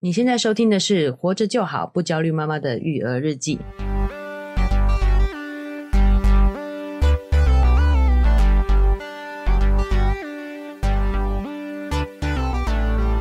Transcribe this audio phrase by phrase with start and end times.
[0.00, 3.56] 你现在收听的是《活着就好不焦虑妈妈的育儿日记》。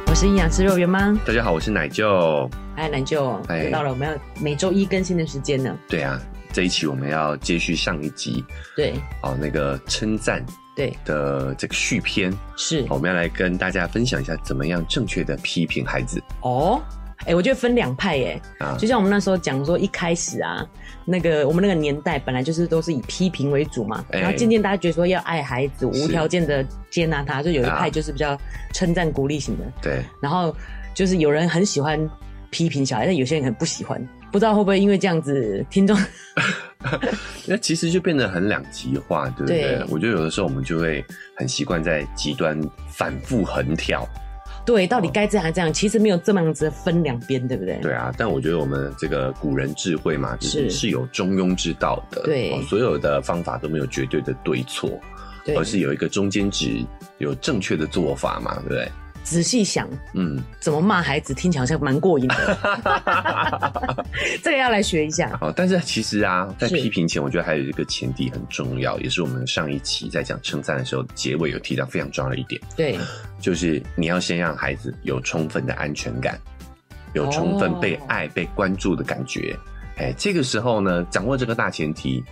[0.05, 1.11] 我是营养师肉圆妈。
[1.25, 2.47] 大家好，我是奶舅。
[2.75, 5.75] 哎，奶舅，又到了我们要每周一更新的时间呢。
[5.89, 6.21] 对啊，
[6.53, 8.43] 这一期我们要接续上一集。
[8.75, 10.45] 对，哦，那个称赞。
[10.75, 10.95] 对。
[11.05, 12.33] 的，这个续篇。
[12.55, 16.21] 是，我们要来跟大家分享一下，怎么样正确的批评孩子。
[16.41, 16.81] 哦。
[17.21, 20.63] 哎、欸，我觉得分两派耶，啊，就像我们那时候讲说，一开始啊，
[21.03, 28.39] 那个我们那个年代本来就是都是以批评为主嘛，欸、然后渐渐大家觉得说要爱孩子，无条件的接纳他，就有一派就是比较
[28.71, 30.55] 称赞鼓励型的，对，然后
[30.93, 31.99] 就是有人很喜欢
[32.51, 33.99] 批评小孩，但有些人很不喜欢。
[34.31, 35.97] 不知道会不会因为这样子，听众
[37.47, 39.61] 那其实就变得很两极化，对不对？
[39.61, 41.03] 对，我觉得有的时候我们就会
[41.35, 42.59] 很习惯在极端
[42.89, 44.07] 反复横跳。
[44.65, 45.71] 对，到底该这样还是这样？
[45.71, 47.79] 其实没有这么样子分两边，对不对？
[47.81, 52.21] 对啊，但我觉得我们这个古人智慧嘛，就是是有中庸之道的。
[52.23, 54.99] 对，所有的方法都没有绝对的对错，
[55.55, 56.85] 而是有一个中间值，
[57.17, 58.91] 有正确的做法嘛，对不对？
[59.29, 62.57] 仔细想，嗯，怎么骂孩子听起来好像蛮过瘾的，
[64.41, 65.37] 这个要来学一下。
[65.37, 72.61] 好，但是其实啊，在批评前，我觉得还有一个前提很重要，也是我们上一期在讲称赞的时候，结尾有提到非常重要的一点。
[72.77, 72.97] 对，
[73.41, 76.39] 就是你要先让孩子有充分的安全感，
[77.13, 79.53] 有充分被爱、被关注的感觉。
[79.97, 82.23] 哎、欸，这个时候呢，掌握这个大前提，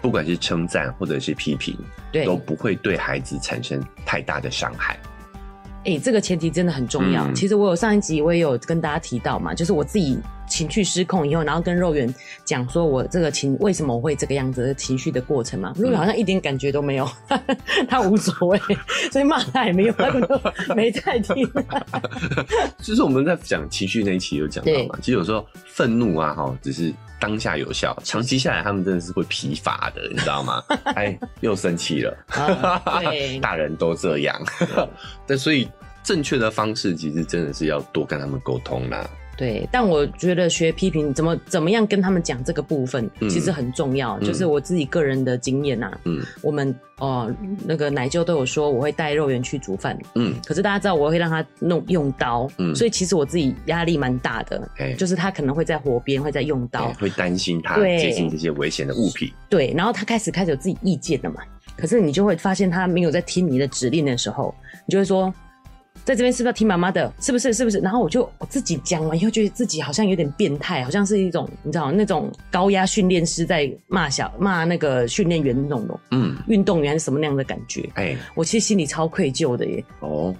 [0.00, 1.76] 不管是称赞或者是批评，
[2.12, 4.96] 对，都不会对孩子产生太大的伤害。
[5.84, 7.26] 哎、欸，这个前提真的很重要。
[7.26, 10.18] 嗯、其实我有上一集我也有跟大家提到嘛，就是我自己
[10.58, 12.12] 情绪失控以后，然后跟肉圆
[12.44, 15.72] 讲说我这个情为什么我会这个样子的情绪的过程嘛。
[15.76, 17.40] 肉圆好像一点感觉都没有，嗯、
[17.88, 18.60] 他无所谓，
[19.12, 21.48] 所以骂他也没有，他都没在听。
[22.82, 30.60] 就是我们在讲情绪那一期有讲到嘛，其实有时候愤怒啊，哈，只是当下有效，长期下来他们真的是会疲乏的，你知道吗？
[30.96, 32.16] 哎，又生气了，
[33.40, 34.36] 大人都这样，
[35.24, 35.68] 但所以。
[36.04, 39.06] 正确的方式其实真的是要多跟他们沟通啦。
[39.38, 44.18] 对，但我觉得学批评怎么怎么样跟他们讲这个部分，其实很重要。
[44.18, 46.00] 嗯、就是我自己个人的经验呐、啊。
[46.06, 49.96] 嗯，我们哦、呃，那个奶舅都有说我会带肉圆去煮饭。
[50.16, 52.48] 嗯，可是大家知道我会让他弄用刀。
[52.58, 54.68] 嗯，所以其实我自己压力蛮大的。
[54.78, 59.32] 欸、就是他可能会在火边，会在用刀，欸、会担心他接近这些危险的物品。
[59.48, 61.40] 对，然后他开始开始有自己意见了嘛。
[61.76, 64.52] 可是你就会发现他没有在听你的指令的时候，
[64.84, 65.32] 你就会说。
[66.08, 67.12] 在这边是不是要听妈妈的？
[67.20, 67.52] 是不是？
[67.52, 67.78] 是不是？
[67.80, 77.86] 然后我就我自己讲完以后，觉得自己好像有点变态，好像是一种你知道那种高压训练师在骂小骂那个训练员那种嗯运动员什么那样的感觉。
[77.92, 79.84] 哎、欸，我其实心里超愧疚的耶。
[80.00, 80.34] 哦，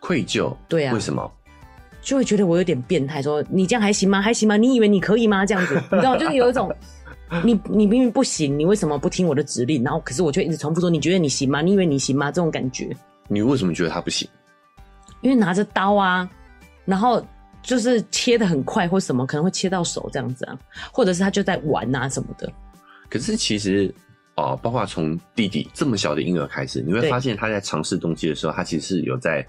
[0.00, 0.52] 愧疚？
[0.68, 0.92] 对啊。
[0.92, 1.30] 为什么？
[2.02, 4.20] 就会觉得我有点变态，说你这样还行吗？
[4.20, 4.56] 还行吗？
[4.56, 5.46] 你以为你可以吗？
[5.46, 6.68] 这样子， 你知道，就是有一种
[7.44, 9.84] 你你明明不行，你为什么不听我的指令？
[9.84, 11.62] 然后可是我却一直重复说，你觉得你行吗？
[11.62, 12.32] 你以为你行吗？
[12.32, 12.88] 这种感觉。
[13.28, 14.28] 你为什么觉得他不行？
[15.20, 16.28] 因为拿着刀啊，
[16.84, 17.24] 然后
[17.62, 20.58] 就是切的很快或什么，可能会切到手这样子啊，
[20.92, 22.50] 或者是他就在玩啊什么的。
[23.08, 23.92] 可是其实
[24.36, 29.46] 哦，包括从弟弟这么小的婴儿开始，你会发现他在尝试东西的时候，他其实是有在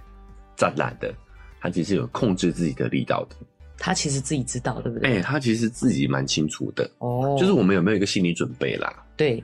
[0.58, 1.14] 战懒的，
[1.60, 3.36] 他其实有控制自己的力道的。
[3.78, 5.10] 他其实自己知道，对不对？
[5.10, 7.36] 哎、欸，他其实自己蛮清楚的哦。
[7.40, 8.94] 就是我们有没有一个心理准备啦？
[9.18, 9.44] 对，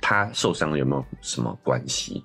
[0.00, 2.22] 他受伤了有没有什么关系？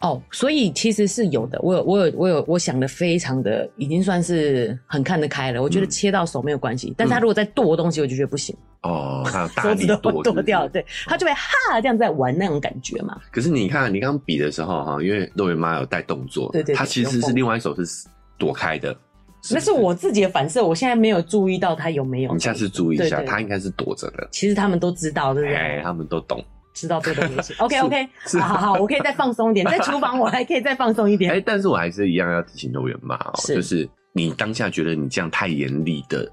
[0.00, 1.58] 哦，oh, 所以其实是有的。
[1.60, 5.60] 我有，我有，我有，我想的非常的，已经算是很看得开了。
[5.60, 8.56] 我觉得切到手没有关系，嗯、但是他如果在剁东西，我就觉得不行。
[8.82, 13.18] 哦， 他有大力剁，剁掉，对，他就会哈这样在玩那种感觉嘛。
[13.32, 18.06] 可是你看，你刚刚比的时候哈，因为肉圆妈有带动作，对，对对，他其实是另外一手是
[18.38, 18.96] 躲开的，
[19.42, 20.64] 是是那是我自己的反射。
[20.64, 24.28] 我现在没有注意到他有没有，你下次注意一下，他应该是躲着的。
[24.30, 25.56] 其实他们都知道，对不对？
[25.56, 26.44] 哎，他们都懂。
[26.80, 28.08] 知道这个东西， OK OK，
[28.40, 31.30] 好好好，我可以再放松一点，在厨房我还可以再放松一点。
[31.30, 31.68] 哎、欸，但是。
[31.68, 32.08] 我还是。
[32.08, 36.26] 一样要提醒肉圆妈哦，就是你当下觉得你这样太严厉的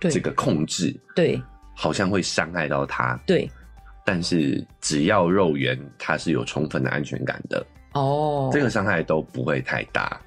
[0.00, 1.40] 这个控制，对，
[1.74, 3.48] 好像会伤害到他，对。
[4.04, 10.20] 但是只要肉圆他是有充分的安全感的哦，这个伤害都不会太大，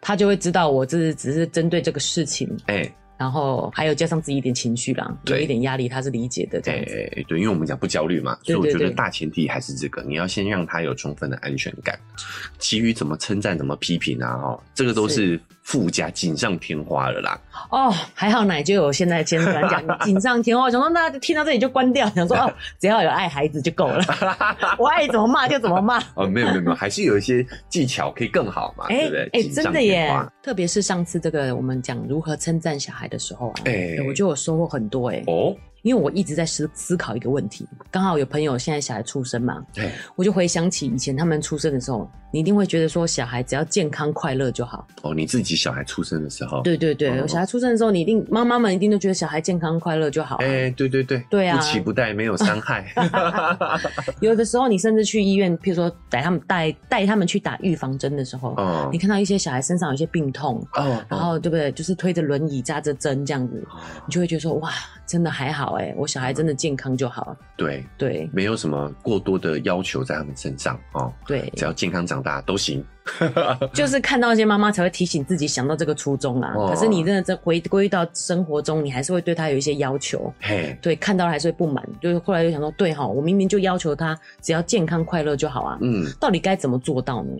[0.00, 2.94] 他就会知道我这是只是针对这个事情，哎、欸。
[3.22, 6.60] 然后还有加上自己一点情绪啦，有一点压力，他是理解的。
[6.60, 6.84] 对，
[7.28, 11.96] 对，因为我们讲不焦虑嘛，所以我觉得大前提还是这个，你要先让他有充分的安全感，
[12.58, 17.40] 其余怎么称赞、怎么批评啊，哦，这个都是附加锦上添花了啦。
[17.70, 24.04] 哦，还好奶就有现在先生讲锦上添花，想说那听到这里就关掉，想说 哦，只要有爱孩子就够了，
[24.78, 25.98] 我爱怎么骂就怎么骂。
[26.14, 29.22] 哦，没有没有没有，还是有一些技巧可以更好嘛，欸、对不对？
[29.32, 30.12] 哎、欸，真的耶，
[30.42, 35.22] 特别是上次这个我们讲如何称赞小孩的时候啊，哎、我觉得我收获很多哎。
[35.26, 35.54] 哦。
[35.82, 44.86] 因为我一直在思思考一个问题，刚好有朋友现在小孩出生嘛，对，我就回想起以前他们出生的时候，你一定会觉得说小孩只要健康快乐就好。
[45.02, 50.36] 哦，你自己小孩出生的时候，对对对，哦、小孩出生的时候，你一定妈妈们一定都觉得小孩健康快乐就好。
[50.36, 52.86] 哎、欸，对对对，对啊，不期不待，没有伤害。
[54.20, 61.72] 有的时候你甚至去医院，譬如说带他们带带他们去打预防针的时候，哦，你看到一些小孩身上有一些病痛，哦，然后对不对？
[61.72, 64.70] 就是推着轮椅扎着针这样子，哦，你就会觉得说哇，
[65.06, 66.52] 真的还好哎，我小孩真的。
[66.62, 71.10] 健康就好，对对，没有什么过多的要求在他们身上哦。
[71.26, 72.84] 对，只要健康长大都行。
[73.74, 76.52] 就是看到一些妈妈才会提醒自己想到这个初衷啊。
[76.54, 80.32] 哦、可是你真的在回归到生活中，你还是会对他有一些要求。
[80.40, 81.82] 嘿，对，看到了还是会不满。
[82.00, 85.78] 就是后来就想说，对哈，我明明就要求他只要健康快乐就好啊。
[85.80, 87.32] 嗯，到底该怎么做到呢？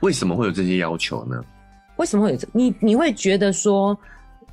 [0.00, 1.40] 为什么会有这些要求呢？
[1.96, 2.46] 为什么会有这？
[2.52, 3.96] 你你会觉得说？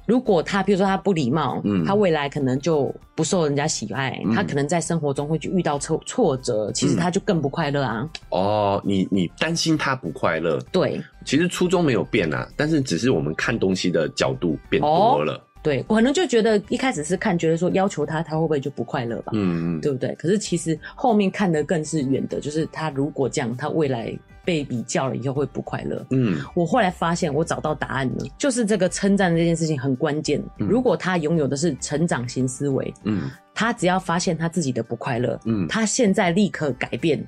[0.06, 8.10] 如果他，比如说他不礼貌，嗯，他未来可能就不受人家喜爱，嗯，他可能在生活中会去遇到挫挫折，其实他就更不快乐啊。
[8.30, 10.60] 哦，你你担心他不快乐？
[10.72, 15.36] 对，其实初衷没有变啊，但是只是我们看东西的角度变多了。
[15.36, 19.32] 哦，对，我可能就觉得一开始是看，觉得说要求他，他会不会就不快乐吧？
[19.34, 20.14] 嗯嗯，对不对？
[20.16, 24.14] 可是其实后面看的更是远的，就是他如果这样，他未来。
[24.45, 26.06] 被比较了以后会不快乐。
[26.12, 30.42] 嗯，我后来发现我找到答案了，就是这个称赞这件事情很关键。
[30.60, 37.25] 嗯，如果他拥有的是成长型思维，嗯，他只要发现他自己的不快乐，嗯，他现在立刻改变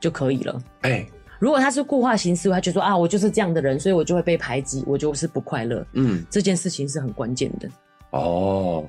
[0.00, 0.62] 就可以了。
[0.82, 5.86] 哎，欸，如果他是固化型思维，他就说啊，我就是这样的人，所以我就会被排挤，我就是不快乐。
[5.92, 7.68] 嗯，这件事情是很关键的。
[8.10, 8.88] 哦，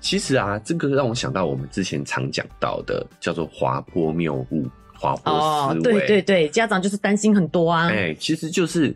[0.00, 4.66] 其实啊，这个让我想到我们之前常讲到的，叫做滑坡谬误。
[4.98, 7.88] 滑坡思维，哦，对对对，家长就是担心很多啊。
[7.88, 8.94] 哎、欸，其实就是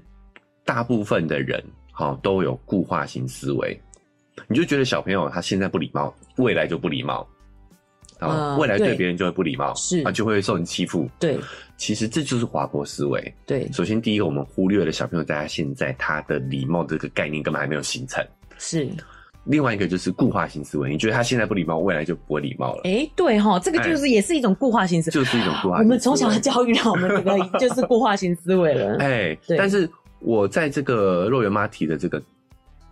[0.65, 1.63] 大部分的人
[1.93, 3.81] 哈、喔、都有固化型思维，
[4.49, 7.27] 你就觉得小朋友他现在不礼貌，未来就不礼貌，
[8.19, 11.09] 啊、嗯，未来对别人就会不礼貌，是，啊就会受人欺负。
[11.19, 11.39] 对，
[11.77, 13.35] 其实这就是滑坡思维。
[13.47, 18.25] 对，首先第一个，我们忽略了小朋友在他现在他的礼貌这个概念根本还没有形成。
[18.59, 18.89] 是。
[19.45, 22.83] 另外一个就是固化型思维，你觉得他现在不礼貌，未来就不会礼貌了。
[22.85, 25.85] 哎、欸，对哈，这个就是也是一种固化型思维，就是一种固化型思维。
[25.85, 28.97] 我们从小的教育让我们这个就是固化型思维了。
[29.03, 29.57] 哎、欸，对。
[29.57, 29.89] 但是
[30.21, 32.23] 我在这个肉圆妈提的这个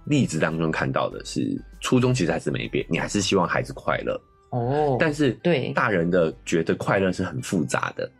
[0.07, 4.21] 例子当中看到的是，初衷其实还是没变，你还是希望孩子快乐
[4.51, 4.97] 哦。
[4.99, 8.11] 但是对大人的觉得快乐是很复杂的。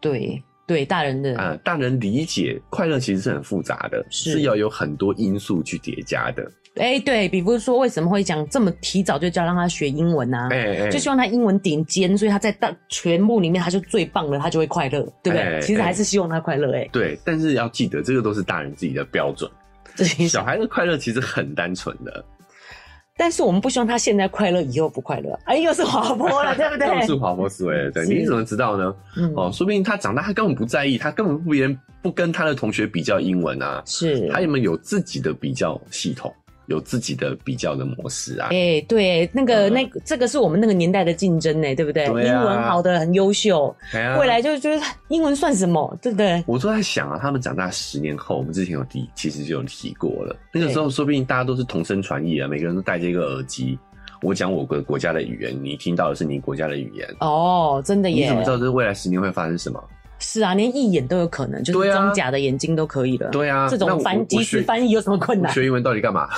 [0.00, 6.50] 对对，大人的啊、呃，大人理解快乐其实是很复杂的，是，是要有很多因素去叠加的。
[6.78, 10.48] 哎、欸，对，比如说，为什么会讲这么提早就教让他学英文呢、
[10.90, 15.40] 就希望他英文顶尖，所以他在大全部里面他就最棒了，他就会快乐，对不对？
[15.40, 16.88] 欸、其实还是希望他快乐，哎。
[16.92, 19.50] 对，但是要记得，这个都是大人自己的标准。
[19.96, 22.24] 对，小孩的快乐其实很单纯的。
[23.20, 25.36] 但是我们不希望他现在快乐，以后不快乐。
[25.44, 26.86] 哎，又是滑坡了，对不对？
[27.00, 28.06] 又是滑坡思维，对。
[28.06, 28.94] 你怎么知道呢？
[29.16, 33.82] 嗯、哦，说不定他长大，他根本不在意，他根本不别人不跟他的同学比较英文啊。
[33.84, 36.32] 是，他有没有自己的比较系统？
[36.68, 38.48] 有自己的比较的模式啊！
[38.50, 42.04] 哎、欸，对，那个、嗯、那个、这个是我们那个年代的竞争呢，对不对？
[42.04, 46.44] 英文好的很优秀，啊、未来就就是英文算什么，对不对？
[46.46, 50.36] 我都在想啊，他们长大十年后，我们之前有提，其实就有提过了。
[50.52, 53.78] 那个时候说不定大家都是同声传译啊，每个人都戴着一个耳机，
[54.20, 57.08] 我讲我国国家的语言，你听到的是你国家的语言。
[57.20, 58.24] 哦，真的耶！
[58.24, 59.82] 你怎么知道这未来十年会发生什么？
[60.18, 63.28] 是啊，连一眼都有可能，就是装假的眼睛都可以了。
[63.30, 65.52] 对啊，这种翻即时翻译有什么困难？
[65.52, 66.28] 学英文到底干嘛？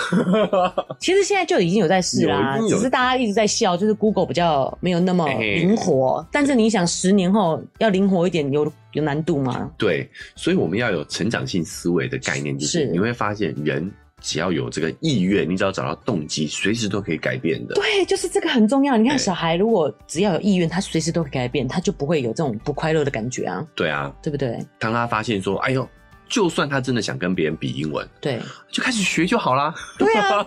[0.98, 6.18] 其实现在就已经有在试啦，只是大家一直在笑，就是 Google 比较没有那么灵活。
[6.18, 9.70] 嘿嘿，但是你想，十年后要灵活一点，有有难度吗？
[9.78, 13.90] 对，所以我们要有成长性思维的概念，就是你会发现人。
[14.20, 17.74] 只要有这个意愿，你只要找到动机，随时都可以改变的。
[17.74, 18.96] 对，就是这个很重要。
[18.96, 23.66] 你看，小孩如果只要有意愿，他随时都可以改变，他就不会有这种不快乐的感觉啊。
[23.74, 24.58] 对啊，对不对？
[24.78, 25.88] 当他发现说：“哎呦。”
[26.30, 29.74] 就算他真的想跟别人比英文，对，就开始学就好啦。
[29.98, 30.42] 对啊，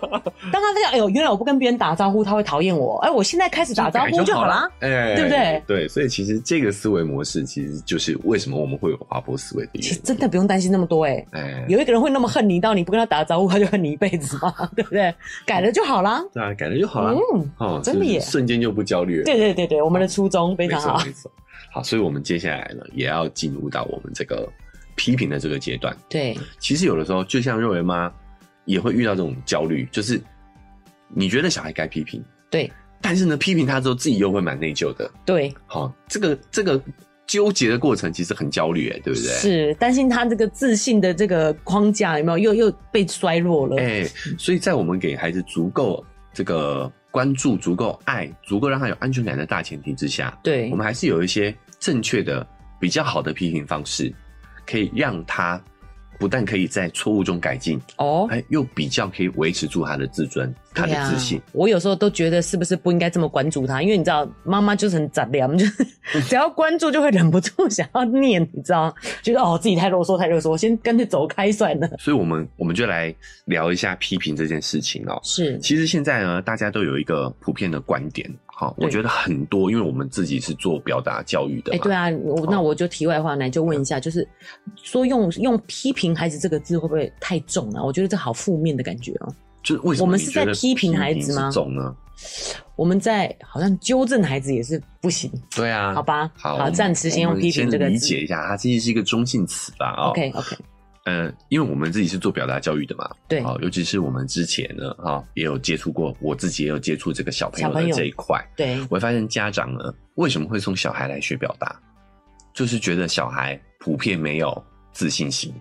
[0.50, 2.98] 当他这样，哎呦，原来我不跟别人打招呼，他会讨厌我。
[3.04, 4.66] 哎，我现在开始打招呼就好啦。
[4.80, 5.62] 哎，对不对？
[5.66, 9.90] 对，所以其实这个思维模式，其实就是为什么我们会有滑坡思维的原因。
[9.90, 14.54] 其实真的不用担心那么多，哎，哎，有一个人会那么恨你，到你不跟他打招呼，他就恨你一辈子吗？
[14.74, 15.14] 对不对？
[15.44, 16.22] 改了就好啦。
[16.32, 17.12] 对啊，改了就好啦。
[17.34, 19.24] 嗯，哦，真的耶，瞬间就不焦虑了。
[19.24, 20.98] 对对对对，我们的初衷非常好。
[21.70, 24.48] 好，所以我们接下来呢，也要进入到我们这个。
[24.96, 28.12] 批评的这个阶段，对，其实有的时候就像肉圆妈
[28.64, 30.20] 也会遇到这种焦虑，就是
[31.08, 32.70] 你觉得小孩该批评，对，
[33.00, 36.80] 但是呢，批评他之后自己又会蛮内疚的，对，好，这个这个
[37.26, 39.28] 纠结的过程其实很焦虑，哎，对不对？
[39.28, 42.38] 是担心他这个自信的这个框架有没有？
[42.38, 43.76] 又又被衰弱了？
[43.80, 44.04] 哎，
[44.38, 52.46] 所以在我们给孩子足够这个关注、足够爱、足够让他有安全感的大前提之下，对，我们还是有一些正确的、
[52.78, 54.12] 比较好的批评方式，
[54.66, 55.62] 可以让他。
[56.16, 61.42] 不但可以在错误中改进哦，哎，又比较可以维持住他的自尊、他的自信。
[61.52, 63.82] 我有时候都觉得是不是不应该这么关注他？
[63.82, 65.84] 因为你知道，妈妈就是很杂念， 就是
[66.28, 71.90] 只要关注就会忍不住想要念，你知道，觉得哦自己太啰嗦、太啰嗦，我先干脆走开算了。
[71.98, 73.12] 所以，我们我们就来
[73.46, 75.18] 聊一下批评这件事情哦。
[75.24, 78.32] 是，其实现在呢，大家都有一个普遍的观点。
[78.56, 81.72] 好，我觉得很多，因为我们自己是做表达教育的。
[81.72, 84.26] 哎、欸，对啊，我那我就题外话来就问一下，就是
[84.76, 87.84] 说用用批评孩子这个字会不会太重了、啊？
[87.84, 89.34] 我觉得这好负面的感觉哦、喔。
[89.62, 90.06] 就是为什么？
[90.06, 91.50] 我们是在批评孩子吗？
[91.50, 91.94] 重呢？
[92.76, 95.28] 我们在好像纠正孩子也是不行。
[95.54, 97.90] 对啊，好吧，好，好暂时先用批评这个字。
[97.90, 99.94] 理解一下，它其实是一个中性词吧？
[99.98, 100.56] 哦，OK OK。
[101.04, 111.78] 嗯，因为我们自己是做表达教育的嘛，对，尤其是我们之前呢，哈，也有接触过，我自己也有接触这个小朋友的这一块，对，我会发现家长呢，为什么会送小孩来学表达，
[112.54, 115.52] 就是觉得小孩普遍没有自信心，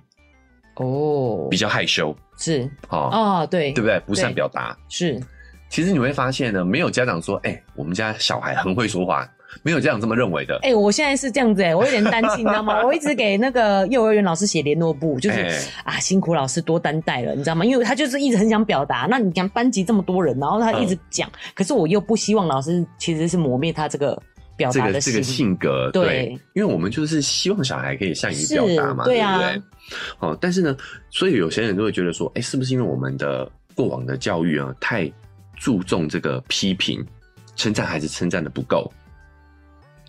[0.75, 4.00] 哦，比较害羞，是，哦，哦，对，对不对？
[4.01, 5.21] 不善表达，是，
[5.67, 9.29] 其实你会发现呢，没有家长说，哎、欸，我们家小孩很会说话。
[9.62, 10.55] 没有这样这么认为的。
[10.63, 12.81] 哎、欸，我现在是这样子哎、欸，我有点担心，你知道吗？
[12.86, 17.63] 我一直给那个幼儿园老师写联络簿，就是、欸、啊，辛苦老师多担待了，你知道吗？
[17.65, 19.07] 因为他就是一直很想表达。
[19.10, 24.19] 那你看班级这么多人，然后他一直讲、嗯，可是我又不希望老师其实是磨灭他这个
[24.55, 26.05] 表达的、这个、这个性格对。
[26.05, 29.63] 对，因为我们就是希望小孩可以善于表达嘛，对啊，对不对？
[30.19, 30.75] 哦，但是呢，
[31.10, 35.12] 所以有些人都会觉得说，哎、欸，是不是因为我们的过往的教育啊，太
[35.57, 37.05] 注重这个批评、
[37.55, 38.91] 称赞孩子，称赞的不够？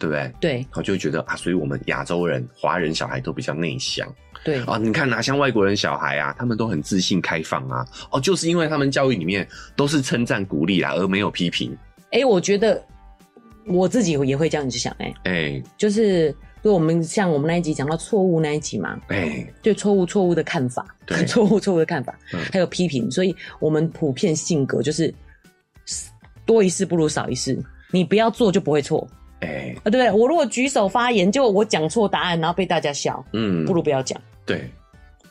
[0.04, 0.34] 对不对？
[0.38, 4.06] 对，我就会觉得啊，所以我们亚洲人、华人小孩都比较内向。
[4.44, 7.87] 对啊，你看哪像外国人小孩啊，他们都很自信、开放啊。
[8.11, 11.75] 哦，就是因为他们教育里面都是称赞、鼓励啦，而没有批评。
[12.11, 12.84] 哎、欸，我觉得
[13.64, 15.14] 我自己也会这样子想、欸。
[15.25, 25.12] 哎，哎，就是对我们像我们那一集讲到错误那一集嘛，哎、欸，对错误、错误的看法，对 错误、错误的看法，嗯、还有批评，所以我们普遍性格就是
[26.44, 27.58] 多一事不如少一事，
[27.90, 29.08] 你不要做就不会错。
[29.44, 30.10] 哎、欸，啊，对不对？
[30.10, 34.20] 我如果举手发言，就我讲错答案，然后被大家笑，嗯，不如不要讲。
[34.46, 34.70] 对，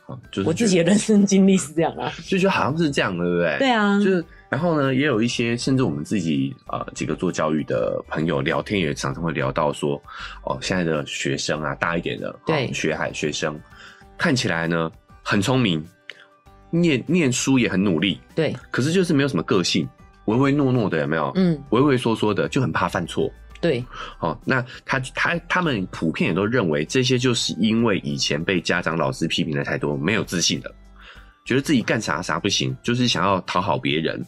[0.05, 3.57] 好，就是我自己的人生经历是这样啊，就觉得好像是这样，对不对？
[3.59, 10.01] 对啊，就是，然后呢，也有一些，甚至我们自己呃几个做教育的朋友聊天，也常常会聊到说，
[10.43, 13.59] 哦，现在的学生啊，大一点的，对，学海学生，
[14.17, 14.91] 看起来呢
[15.21, 15.83] 很聪明，
[16.69, 19.87] 念念书也很努力，对，可是就是没有什么个性，
[20.25, 21.31] 唯唯诺诺的，有没有？
[21.35, 23.31] 嗯，畏畏缩缩的，就很怕犯错。
[23.63, 23.81] 对，
[24.19, 30.69] 哦，那他他他们普遍也都认为这些就是因为以前被家长老师批评的太多，没有自信的，
[31.45, 34.21] 觉得自己干啥啥不行，就是想要讨好别人，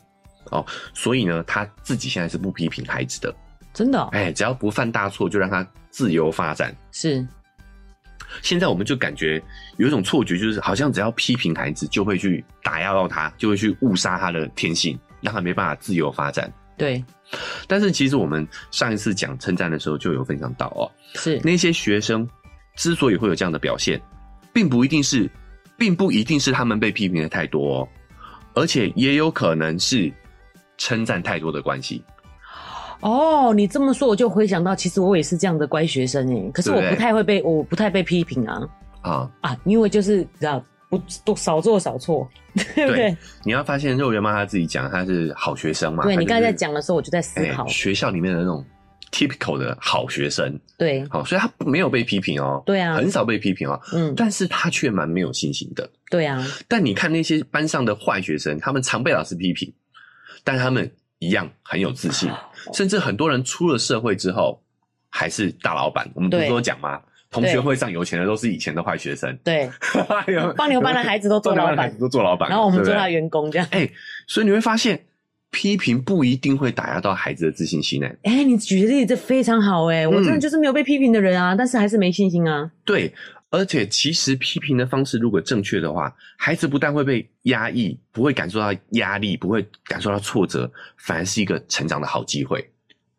[0.52, 3.36] 哦，所以呢，他自己现在是不批评孩子的，
[3.74, 6.74] 真的、哦，哎，只要不犯大错，就让他自由发展。
[6.94, 7.28] 是，
[8.42, 9.44] 现在我们就感觉
[9.76, 16.50] 有一种错觉，就是好像只要批评孩子，就会去打压到他，就会去误杀他的天性，让他没办法自由发展。
[16.78, 17.04] 对。
[17.68, 22.28] 但是其实我们上一次讲称赞的时候就有分享到哦，是那些学生
[22.76, 24.00] 之所以会有这样的表现，
[24.54, 25.30] 并不一定是，
[25.76, 27.88] 并不一定是他们被批评的太多哦，
[28.54, 30.12] 而且也有可能是
[30.78, 32.04] 称赞太多的关系。
[33.02, 38.62] 哦，你这么说我就回想到，其实我也是这样的乖学生哎，可是我不太会被，我不太被批评啊
[39.02, 40.64] 啊啊，因为就是知道。
[40.98, 42.30] 不都少做少错，
[42.76, 43.16] 对不对？
[43.44, 46.04] 你要发现，幼儿园妈她自己讲她是好学生嘛。
[46.04, 48.66] 对，你刚才在讲的时候，我就在思考、欸、学校里面的那种
[49.12, 50.60] typical 的好学生。
[50.78, 52.62] 对，好，所以她没有被批评哦。
[52.66, 53.80] 对啊，很少被批评哦。
[53.94, 55.90] 嗯，但是她却蛮没有信心的。
[56.10, 59.74] 对啊，但你看那些班上的坏学生，他们常被老师批评，
[60.44, 62.30] 但他们一样很有自信，
[62.74, 64.62] 甚至很多人出了社会之后
[65.10, 66.10] 还是大老板。
[66.14, 67.02] 我们不是都讲吗？
[67.42, 69.70] 同学会上有钱的都是以前的坏学生，对，
[70.56, 73.68] 放牛班的孩子都做老板， 都做老板，然后我们做他员工这样。
[73.72, 73.92] 哎、欸，
[74.28, 75.06] 所以你会发现，
[75.52, 78.08] 批评不一定会打压到孩子的自信心诶。
[78.24, 82.72] 哎、欸，你举的例子非常好诶、嗯，我真的就是没有被批评的人啊，但是还是没信心啊。
[82.84, 83.14] 对，
[83.50, 92.70] 而且其实批评的方式如果正确的话，孩子不但会被压抑，不会感受到压力，不会感受到挫折，反而是一个成长的好机会。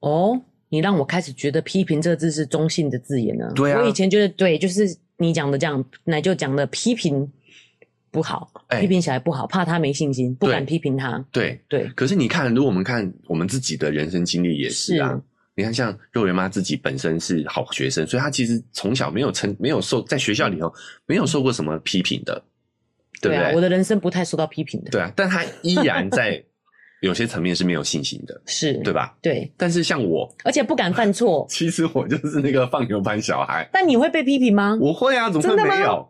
[0.01, 0.41] 哦。
[0.69, 3.51] 你让我开始觉得“批评”这个字是中性的字眼呢？
[3.55, 7.31] 对啊，我以前觉得对，就是你讲的这样，那就讲的批评
[8.11, 11.25] 不好，批评起来不好，怕他没信心，不敢批评他。
[11.31, 11.87] 对对。
[11.95, 15.21] 可是你看，如果我们看我们自己的人生经历也是啊。
[15.59, 20.71] 你看，像肉圆妈自己本身是好学生，所以她其实从小没有成没有受在学校里头
[21.07, 22.45] 没有受过什么批评的，
[23.23, 23.55] 对不对？
[23.55, 24.91] 我的人生不太受到批评的。
[24.91, 26.45] 对啊，但她依然在
[27.07, 29.15] 有些层面是没有信心的，是对吧？
[29.23, 29.51] 对。
[29.57, 31.47] 但是像我，而且不敢犯错。
[31.51, 33.69] 其实我就是那个放牛班小孩。
[33.73, 34.77] 但你会被批评吗？
[34.83, 36.07] 我会啊，怎么会没有？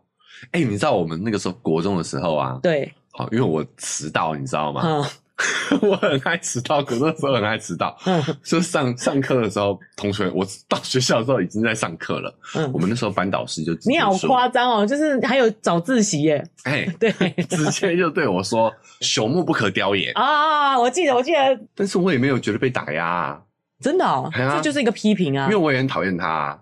[0.51, 4.81] 哎，你知道我们那个时候国中的时候啊，对，好，因为我迟到，你知道吗？
[4.85, 5.05] 嗯。
[5.81, 7.95] 我很爱迟到，可那时候很爱迟到。
[8.05, 12.33] 嗯， 就上上课的时候，同学我到学校的时候已经在上课了。
[12.55, 16.43] 嗯，我们那时候班导师就你好夸张哦，就是还有早自习耶。
[16.63, 17.11] 哎， 对，
[17.49, 20.77] 直接就对我说“朽木不可雕也”啊！
[20.79, 21.59] 我记得，我记得。
[21.75, 23.41] 但是我也没有觉得被打压啊，
[23.79, 25.45] 真的哦，这就是一个批评啊。
[25.45, 26.59] 因为我也很讨厌他，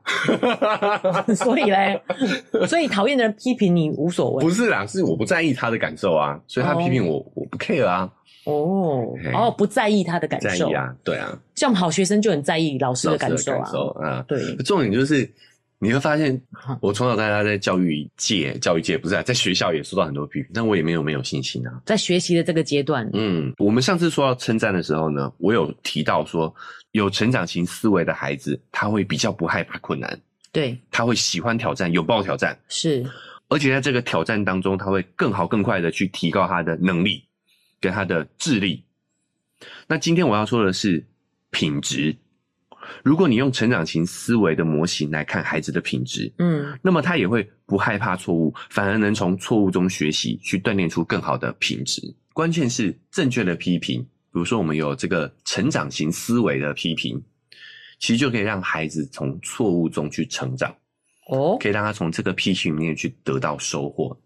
[1.34, 2.02] 所以嘞，
[2.68, 4.44] 所以讨厌的人批评你无所谓。
[4.44, 8.10] 不是啦，是我不在意他的感受啊，所以他批评我，我不 care 啊。
[8.46, 13.58] 哦，哦，不在意他的感受，在意啊，对啊，像好学生就很在意老师的感受
[14.00, 14.56] 啊，对。
[14.58, 15.30] 重点就是
[15.80, 16.40] 你会发现，
[16.80, 21.82] 我从小到大在教育界，教育界不是啊在学校也受到很多批评，但我也没有没有信心啊。
[21.86, 26.54] 在学习的这个阶段，嗯，我们上次说到称赞的时候呢，我有提到说，
[26.92, 30.18] 有成长型思维的孩子，他会比较不害怕困难，
[30.52, 33.06] 对，他会喜欢挑战，拥抱挑战，是，
[33.50, 37.24] 而且在这个挑战当中，他会更好更快的去提高他的能力。
[37.86, 38.84] 跟他的智力，
[39.86, 41.06] 那今天我要说的是
[41.52, 42.16] 品质。
[43.04, 52.02] 如果你用成长型思维的模型来看孩子的品质，嗯，那么他也会不害怕错误，反而能从错误中学习，去锻炼出更好的品质。
[52.34, 57.22] 关键是正确的批评，比如说我们有这个成长型思维的批评，
[58.00, 60.76] 其实就可以让孩子从错误中去成长，
[61.30, 64.20] 哦，可以让他从这个批评里面去得到收获。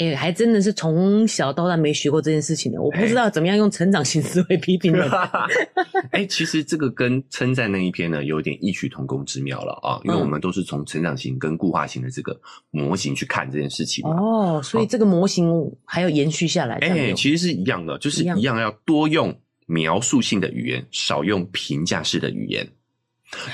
[0.00, 5.06] 哎、欸，还真的是从小到大没学过这件事情的，我不知道怎么样用成长型思维批评人。
[6.10, 12.40] 哎、欸，其实这个跟称赞那一篇呢，有点异曲同工之妙了啊，因为我们都是从成长型跟固化型的这个
[12.70, 14.16] 模型去看这件事情嘛。
[14.18, 16.76] 哦，所以这个模型还要延续下来。
[16.76, 22.66] 哎、欸，其实是一样的，就是一样要多用描述性的语言，少用评价式的语言。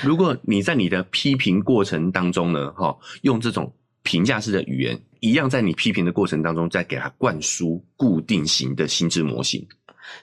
[0.01, 3.73] 如果你在你的批评过程当中呢，哈，用这种。
[4.07, 9.67] 评价式的语言一样，在你批评的过程当中，再给他灌输固定型的心智模型。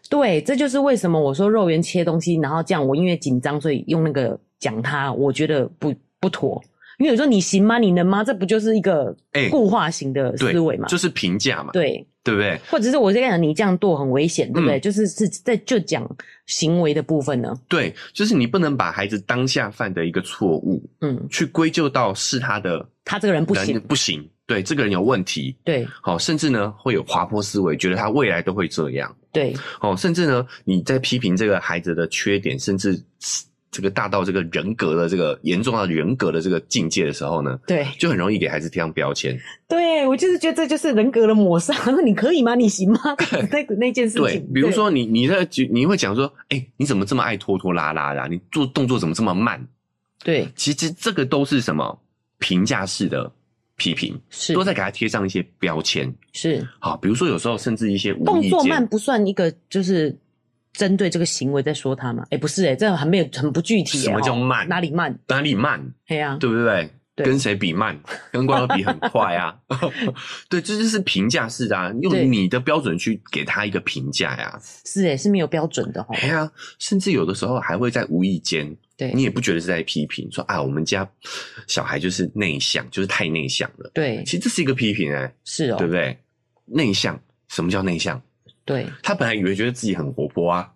[0.09, 6.65] 对，这就是为什么我说肉圆切东西，然后这样我因为紧张，所以用那个讲他，我觉得不不妥。
[6.99, 7.79] 因为有时候你行吗？
[7.79, 8.23] 你能吗？
[8.23, 9.15] 这不就是一个
[9.51, 10.87] 固化型的思维嘛？
[10.89, 11.71] 就是评价嘛？
[11.73, 12.59] 对，对不对？
[12.71, 14.79] 或者是我在讲你这样做很危险，对不对？
[14.79, 16.09] 嗯、就是是在就讲
[16.47, 17.55] 行为的部分呢？
[17.69, 22.87] 对，就是你不能把孩子当下犯的一个错误，嗯，去归咎到是他的。
[23.05, 32.99] 他这个人不行，不行，对，这个人有问题，对，好，甚至呢会有滑坡思维，觉得他未来都会这样，对，哦，甚至呢你在批评这个孩子的缺点，甚至
[33.75, 39.37] 这个大到这个人格的这个严重到人格的这个境界的时候呢，对，就很容易给孩子贴上标签。
[39.67, 41.75] 对，我就是觉得这就是人格的抹杀。
[41.87, 42.55] 那你可以吗？
[42.55, 43.01] 你行吗？
[43.51, 48.29] 那那件事情，对，比如说你你在你会讲说，哎、欸，你怎么这么爱拖拖拉拉的、啊？
[48.31, 49.67] 你做动作怎么这么慢？
[50.23, 51.99] 对，其实这个都是什么？
[52.39, 53.31] 评价式的
[53.77, 56.67] 批评是，都在给他贴上一些标签是。
[56.79, 60.15] 好，比如说有时候甚至一些动作慢不算一个，就是
[60.75, 62.25] 针对这个行为在说他吗？
[62.27, 63.99] 哎、欸，不是哎、欸，这样还没有很不具体。
[63.99, 64.69] 什么叫慢？
[64.69, 65.19] 哪里慢？
[65.29, 65.81] 哪里慢？
[66.07, 66.91] 对呀，对不对？
[67.17, 67.97] 对，跟谁比慢？
[68.33, 69.57] 跟光头比很快啊。
[70.51, 74.61] 对，这就是评价式的啊，用你的标准去给他一个评价呀。
[74.85, 76.13] 是哎，是没有标准的哈。
[76.21, 78.77] 对啊，甚至有的时候还会在无意间。
[78.97, 81.09] 对，你也不觉得是在批评，说啊，我们家
[81.69, 83.91] 小孩就是内向，就是太内向了。
[83.95, 86.19] 对，其实这是一个批评哎、欸，是哦，对不对？
[86.67, 88.21] 内向，什么叫内向？
[88.65, 90.71] 对，他本来以为觉得自己很活泼啊，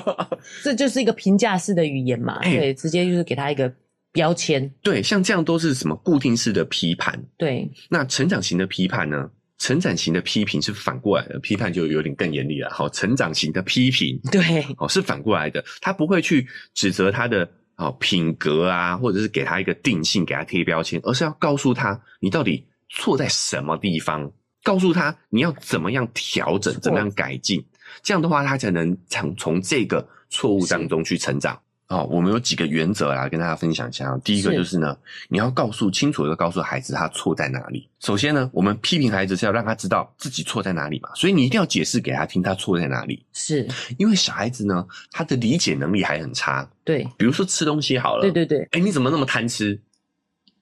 [0.62, 3.72] 这就是一个评价式的语言嘛，欸、对，直接就是给他一个
[4.12, 4.68] 标签。
[4.82, 7.18] 对，像这样都是什么固定式的批判。
[7.36, 9.30] 对，那成长型的批判呢？
[9.58, 12.70] 成长型的批评是反过来的，批判就有点更严厉了。
[12.70, 17.48] 好，成长型的批评，对，哦，是反过来的，他不会去指责他的。
[17.76, 24.30] 好，品格啊，或者是给他一个定性，给他贴标签，而是要告诉他你到底错在什么地方，
[24.62, 27.64] 告诉他你要怎么样调整，怎么样改进，
[28.02, 31.58] 这样的话他才能从从这个错误当中去成长。
[31.88, 34.16] 哦，我们有几个原则来跟大家分享一下。
[34.22, 37.88] 第一个就是呢，是你要告诉清楚的告诉孩子他错在哪里。
[37.98, 43.26] 首先呢，我们批评孩子是要让他知道自己错在哪里嘛，所以你一定要解释给他听他错在哪里。
[43.32, 43.66] 是
[43.98, 46.70] 因为小孩子呢，他的理解能力还很差。
[46.84, 49.76] 对，比如说吃东西好了，对对对，哎，你怎么那么贪吃？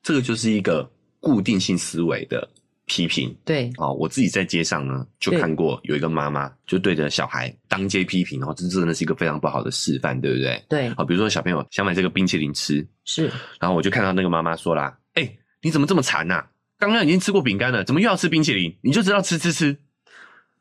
[0.03, 2.49] 这个就是一个固定性思维的
[2.89, 3.33] 批评。
[3.45, 10.65] 对，哦，我自己在街上呢就看过有一个妈妈就对着小孩当街批评，然后这真的是一个非常不好的示范，对不对？
[10.69, 16.47] 对，好，比如说小朋友想买这个冰淇淋吃，是，然后我就看到那个妈妈说啦：“哎、欸，你怎么这么馋呐、啊？
[16.79, 18.77] 刚刚已经吃过饼干了，怎么又要吃冰淇淋？
[18.83, 19.77] 你就知道吃吃吃。”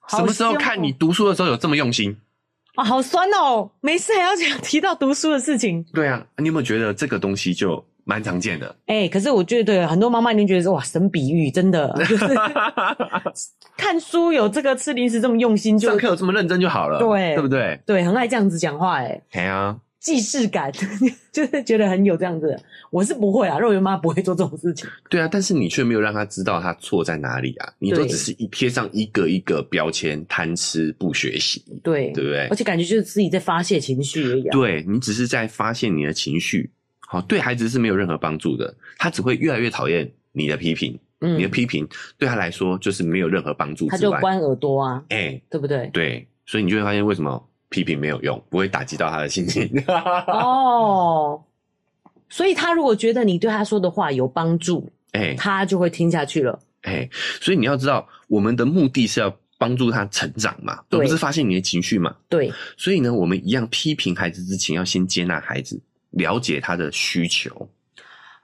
[0.09, 2.15] 什么时候看你读书的时候有这么用心
[2.75, 2.83] 啊？
[2.83, 3.69] 好酸哦！
[3.81, 5.83] 没事还要讲提到读书的事情。
[5.93, 8.75] 对啊，你有没有觉得这个东西就蛮常见的？
[8.85, 12.25] 哎、欸，可是我觉得对很多妈妈一定觉得说哇，神比喻真的， 就是
[13.75, 17.79] 看书有这个吃零食这么用心就，就上课有这么认真就好了，对，对不对？
[17.85, 19.77] 对，很爱这样子讲话、欸，哎，对啊。
[19.99, 20.71] 既视感，
[21.33, 22.57] 就是觉得很有这样子。
[22.91, 24.87] 我是不会啊，肉圆妈不会做这种事情。
[25.09, 27.73] 对啊，但是你却没有让他知道他错在哪里啊！
[27.77, 32.47] 你都只是一贴上一个一个标签，贪吃不学习，对，对不对？
[32.47, 34.51] 而且感觉就是自己在发泄情绪而已、啊。
[34.53, 36.71] 对，你只是在发泄你的情绪，
[37.09, 40.99] 好，对孩子是没有任何帮助的，他只会越来越讨厌你的批评。
[41.21, 45.87] 嗯，你的批评对他来说就是没有任何帮助，他就关耳朵啊，哎、欸，对不对？
[45.93, 47.43] 对，所以你就会发现为什么。
[47.69, 49.69] 批评没有用，不会打击到他的心情。
[50.27, 51.43] 哦，
[52.29, 56.57] 所以他如果觉得你对他说的话有帮助，哎、欸，他就会听下去了。
[56.83, 57.09] 哎、欸，
[57.41, 62.15] 所以你要知道，我们的目的是要帮助他成长嘛，而不是发现你的情绪嘛。
[62.29, 65.77] 对，所以呢，我们一样批评孩子之前，要先接纳孩子，
[66.17, 67.69] 了解他的需求。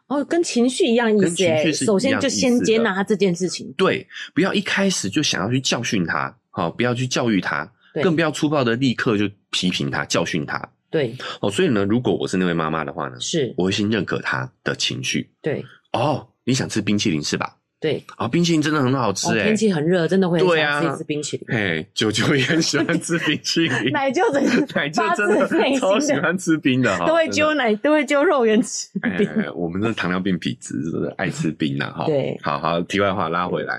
[0.07, 3.73] 哦，跟情绪一样意思，哎，首先就先接纳他这件事情。
[3.77, 7.69] 对，不要一开始就想要去教训他，好，不要去教育他。
[8.01, 10.59] 更不要粗暴的立刻就批评他、教训他。
[10.89, 15.29] 对，哦，所以呢，如果我是那位妈妈的话呢，是，我会先认可他的情绪。
[15.43, 17.55] 对，哦，你想吃冰淇淋是吧？
[17.84, 21.46] 对，啊、哦，冰淇淋真的很好吃哎、欸，天气很热，真的会很想吃一次冰淇淋。
[21.50, 25.46] 嘿，舅舅也很喜欢吃冰淇淋， 奶舅真的， 奶舅真的
[25.78, 29.28] 超喜欢吃冰的哈，都会揪奶，都会揪肉圆吃冰。
[29.28, 31.91] 哎，我们的糖尿病体质是不是爱吃冰呢？
[31.91, 33.78] 哈，对，好好，题外话拉回来，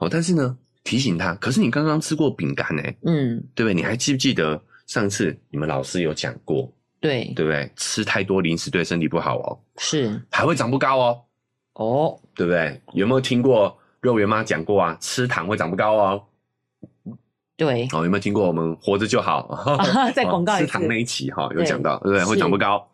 [0.00, 0.56] 哦，但是呢。
[0.84, 2.82] 提醒他，可是你刚刚吃过饼干呢？
[3.06, 3.72] 嗯，对不对？
[3.72, 6.68] 你还记不记得上次你们老师有讲过？
[7.00, 7.70] 对，对不对？
[7.76, 11.20] 吃太多零食对身体不好哦，是还会长不高哦。
[11.74, 12.80] 哦，对不对？
[12.92, 14.96] 有没有听过肉圆妈讲过啊？
[15.00, 16.22] 吃糖会长不高哦。
[17.56, 19.46] 对，哦，有没有听过我们活着就好？
[19.48, 22.24] 啊、 在广告、哦、吃糖那一期哈、哦、有讲到，对不对？
[22.24, 22.88] 会长不高。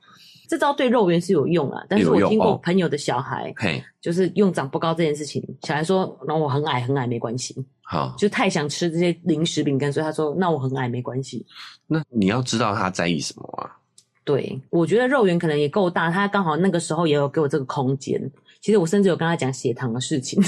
[0.48, 11.44] 这招对肉圆是有用啊，但是我听过朋友的小孩，嘿，就是用长不高这件事情，小孩说，那我很矮很矮没关系，好，就太想吃这些零食饼干，所以他说，那我很矮没关系。
[11.86, 13.76] 那你要知道他在意什么啊？
[14.24, 18.18] 对，我觉得肉圆可能也够大，他刚好那个时候也有给我这个空间。
[18.60, 20.42] 其实我甚至有跟他讲血糖的事情，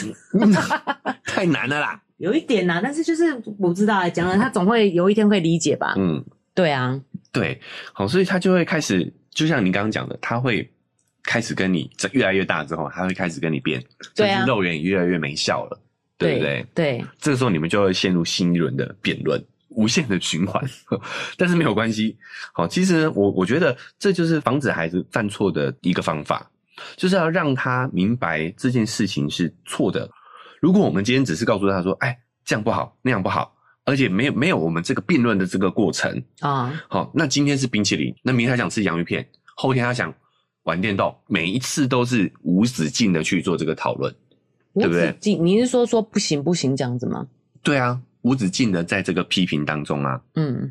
[1.25, 5.95] 太难了啦， 有一点难，但是就是我不知道，讲了他总会有一天会理解吧？
[5.97, 7.01] 嗯，对啊，
[7.33, 7.61] 对，
[7.93, 9.13] 好，所以他就会开始。
[9.33, 10.69] 就像你刚刚讲的，他会
[11.23, 13.81] 开始跟你越来越大之后，他会开始跟你变，
[14.15, 15.81] 对啊，甚至肉眼也越来越没效了，
[16.19, 16.67] 对不对？
[16.75, 20.63] 对，这个时候你们就会陷入新一轮的辩论，无限的循环。
[21.39, 22.19] 但是没有关系，
[22.53, 26.51] 好，其实我我觉得这就是防止孩子犯错的一个方法，
[26.97, 30.11] 就是要让他明白这件事情是错的。
[30.61, 33.55] 如果我们今天只是告诉他说，哎，这样不好，那样不好。
[33.87, 40.15] 而且没有没有我们这个辩论的这个过程啊，好，那今天是冰淇淋，那明天他想吃洋芋片，后天他想
[40.63, 44.15] 玩电动，每一次都是无止境的去做这个讨论，
[44.75, 45.17] 对不对？
[45.39, 47.27] 你是说说不行不行这样子吗？
[47.63, 50.71] 对啊，无止境的在这个批评当中啊，嗯。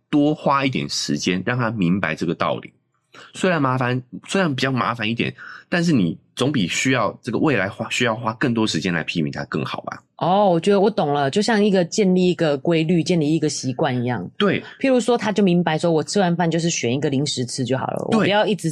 [0.11, 2.71] 多花一点时间让他明白这个道理，
[3.33, 5.33] 虽然麻烦，虽然比较麻烦一点，
[5.69, 10.03] 但是你总比需要这个未来花需要花更多时间来批评他更好吧？
[10.17, 14.29] 哦，我觉得我懂了，就像一个建立一个规律、建立一个习惯一样。
[14.37, 18.71] 对，譬如说，他就明白说，我吃完饭就是选一个零食吃就好了，我不要一直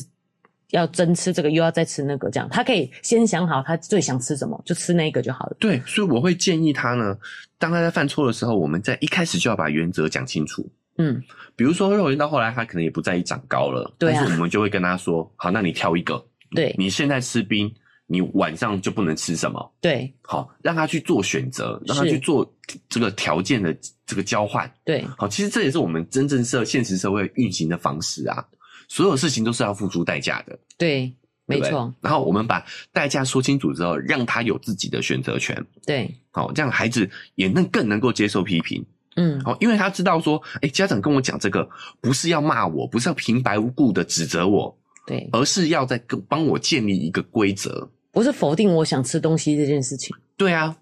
[0.71, 5.55] 要真吃这个，又要再吃那个，这样他可以先想好他最想吃什么，就吃那个就好了。
[5.59, 7.17] 对，所以我会建议他呢。
[7.57, 10.69] 当他在犯错的时候，我们在一开始就要把原则讲清楚。
[10.99, 11.23] 嗯，
[11.55, 16.23] 比如说肉圆到后来他可能也不在意长高了，对啊，但是我们就会跟他说：好，那你挑一个。
[16.51, 17.73] 对，你现在吃冰，
[18.05, 19.73] 你晚上就不能吃什么？
[19.79, 22.53] 对，好，让他去做选择，让他去做
[22.89, 23.73] 这个条件的
[24.05, 24.69] 这个交换。
[24.83, 28.43] 对，好，其实这也是我们真正社现实社会运行的方式啊。
[28.87, 30.59] 所有事情都是要付出代价的。
[30.75, 31.13] 对，
[31.45, 31.93] 没错。
[32.01, 35.63] 然后我们把代价说清楚之后，让他有自己的选择权。
[35.85, 38.85] 对，好，这样孩子也能更能够接受批评。
[39.21, 44.73] 嗯，好，因为他知道说，哎，家长跟我讲这个，不是要骂我，不是要平白无故的指责我，
[45.05, 50.15] 对，而是要在跟帮我建立一个规则，不是否定我想吃东西这件事情。
[50.37, 50.73] 对啊，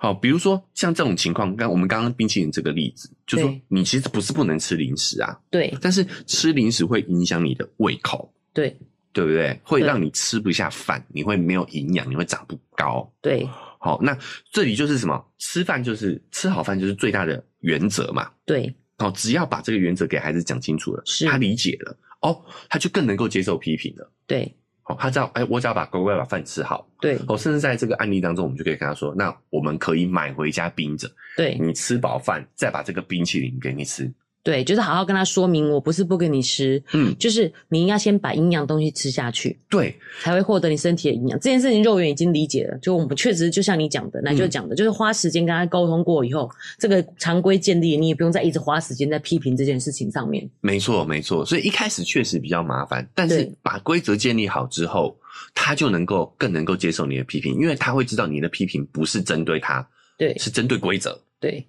[0.00, 8.76] 好，比如说像这种情况，刚我们刚刚冰淇淋这个例子，就说你其实不是不能吃零食啊，对，但是吃零食会影响你的胃口，对，
[9.12, 9.56] 对不对？
[9.62, 13.48] 会让你吃不下饭，你会没有营养，你会长不高，对。
[13.78, 14.16] 好，那
[14.52, 15.24] 这里就是什么？
[15.38, 18.30] 吃饭就是吃好饭，就是最大的原则嘛。
[18.44, 24.10] 对，好，只要把这个原则给孩子讲清楚了，是他理解了，哦，他就更能够接受批评了。
[24.26, 26.88] 对，好，他知道，哎，我只要把乖乖把饭吃好。
[27.00, 31.08] 对，哦，甚至在这个案例当中，我们就可以跟他说，那我们可以买回家冰着。
[31.36, 34.12] 对，你吃饱饭，再把这个冰淇淋给你吃。
[34.48, 41.38] 对，就是好好跟他说明，我不是不给你吃，嗯，就是你应该先把营养东西吃下去，对，才会获得你身体的营养。
[41.38, 42.78] 这件事情，肉圆已经理解了。
[42.78, 50.48] 就我们确实就像你讲的，那就讲的，嗯、就是花时间跟他沟通过以后，这个常规建立，你也不用再一直花时间在批评这件事情上面。
[50.62, 51.44] 没错，没错。
[51.44, 55.14] 所以一开始确实比较麻烦，但是把规则建立好之后，
[55.54, 61.20] 他就能够更能够接受你的批评，因为他会知道你的批评不是针对他，对，是针对规则。
[61.38, 61.66] 对，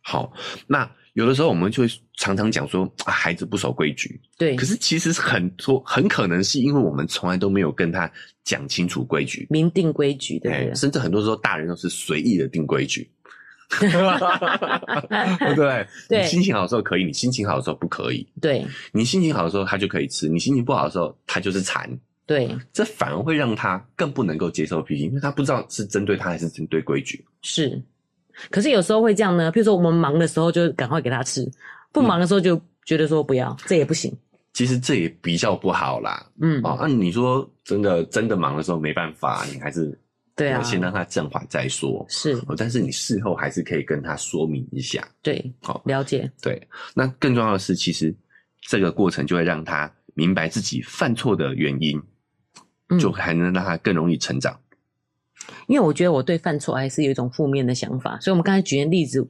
[0.00, 0.32] 好，
[0.66, 0.90] 那。
[1.14, 4.56] 有的时候我们就会常常讲说，啊，孩子不守规矩，对。
[4.56, 8.10] 可是其实很多很可能是因为我们从来都没有跟他
[8.44, 10.74] 讲清楚规矩，明定规矩的，对。
[10.74, 13.10] 甚至很多时候大人都是随意的定规矩，
[15.54, 15.86] 对？
[16.08, 16.22] 对。
[16.22, 18.26] 你心情好的时候可以，你心情好的时候不可以。
[18.40, 18.66] 对。
[18.92, 21.86] 你心情好的时候他就可以吃，你心情不好的时候他就是馋。
[22.24, 22.48] 对。
[22.72, 27.22] 这反而会让他更不能够接受批评，因为他不知道是针对他还是针对规矩。
[27.42, 27.82] 是。
[28.50, 31.50] 可是有时候会这样呢，比如说我们忙的时候就赶快给他吃，
[31.92, 34.16] 不忙的时候就觉得说不要，嗯、这也不行。
[34.52, 36.26] 其实这也比较不好啦。
[36.40, 39.98] 嗯，哦，那、啊、你说真的真的忙的时候没办法，你还是
[40.36, 42.04] 对啊，先让他正缓再说。
[42.08, 45.06] 是、哦，但是你事后还是可以跟他说明一下。
[45.22, 46.30] 对，好、哦，了解。
[46.42, 46.60] 对，
[46.94, 48.14] 那更重要的是，其实
[48.68, 51.98] 这个过程就会让他明白自己犯错的原因，
[52.90, 54.58] 嗯、就还能让他更容易成长。
[55.66, 59.26] 因为我觉得我对犯错还是有一种负面的想法，所以我们刚才举的例子，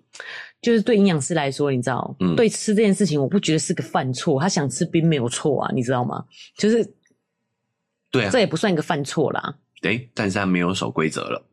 [0.61, 6.25] 就是对营养师来说，你知道，嗯，对吃这件事情，我不觉得是个犯错，他想吃冰没有错啊，你知道吗？
[6.57, 6.85] 就是，
[8.11, 9.55] 对啊，这也不算一个犯错啦。
[9.81, 11.45] 对，但是他没有守规则了。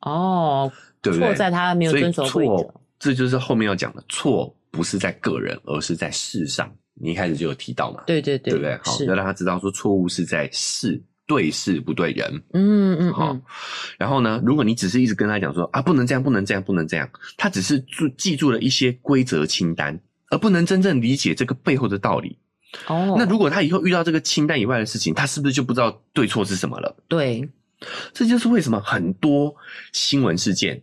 [0.00, 1.28] 哦，对不对？
[1.28, 2.74] 错在他没有遵守规则。
[2.98, 6.70] 这就是后面要讲的错，不是在个人，而是在事上。
[7.00, 8.02] 你一开始就有提到嘛？
[8.06, 8.76] 对对对，对不对？
[8.82, 11.00] 好，要让他知道说错误是在事。
[11.28, 13.42] 对事不对人，嗯嗯，好、嗯。
[13.98, 17.86] 然后呢，如果你只是一直跟他讲说啊，不能这样，不能这样，不能这样，他只是记
[18.16, 22.38] 记住了一些规则清单，而不能真正理解这个背后的道理。
[22.86, 26.96] 哦，那如果他以后遇到这个清单以外的事情，他是不是就不知道对错是什么了？
[27.08, 27.48] 对，
[28.14, 29.54] 这就是为什么很多
[29.92, 30.82] 新闻事件。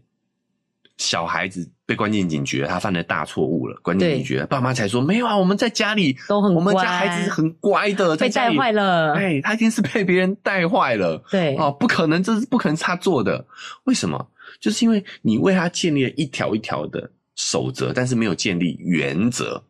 [0.97, 13.45] 小孩子被关进警局，他犯了大错误了，关进警局，爸妈才说没有啊，我们在家里都很乖，我们家孩子是很乖的，被带坏了， 哎，他一定是被别人带坏了，对，哦，不可能，这是不可能是他做的，
[13.83, 14.27] 为什么？
[14.59, 19.61] 就是因为你为他建立了一条一条的守则，但是没有建立原则，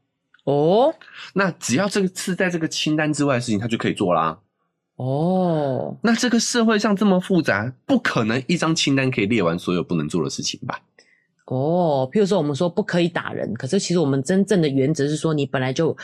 [0.44, 0.94] 哦，
[1.34, 4.38] 那只要这个是在这个清单之外的事情，他就可以做啦，
[4.98, 10.80] 哦，那这个社会上这么复杂，不可能一张清单可以列完所有不能做的事情吧？
[11.46, 15.96] 哦，譬如说我们说不可以打人，可是其实我们真正的原则是说，你本来就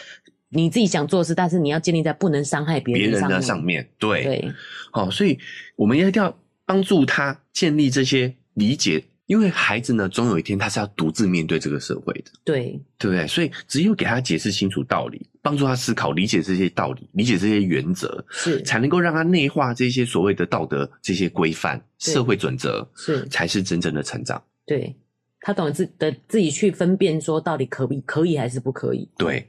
[0.49, 3.89] 你自己想做的事，但是你要建立在不能伤害别人别人的上面。
[3.97, 4.51] 对对，
[4.91, 5.39] 好，所以
[5.75, 12.31] 我们一定要帮助他建立这些理解，因为孩子呢，总有一天他是要独自面对这个社会的。
[12.43, 13.25] 对，对不对？
[13.25, 24.39] 所以只有给他解释清楚道理，帮助他思考、理解这些道理、理解这些原则，是才能够让他内化这些所谓的道德、这些规范、社会准则，是才是真正的成长。
[24.67, 24.95] 对。
[25.41, 29.09] 他懂得自的自己去分辨，说到底可不可以还是不可以？
[29.17, 29.45] 对，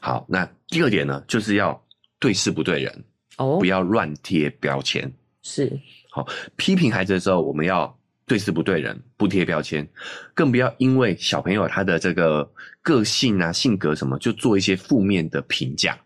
[0.00, 1.78] 好，那第二点呢，就是要
[2.18, 3.04] 对事不对人
[3.36, 5.12] 哦，不要乱贴标签。
[5.42, 5.78] 是，
[6.10, 7.94] 好，批评孩子的时候，我们要
[8.26, 9.86] 对事不对人，不贴标签，
[10.32, 15.98] 更不要因为小朋友他的这个个性啊、性格什么，就做一些负面的评价。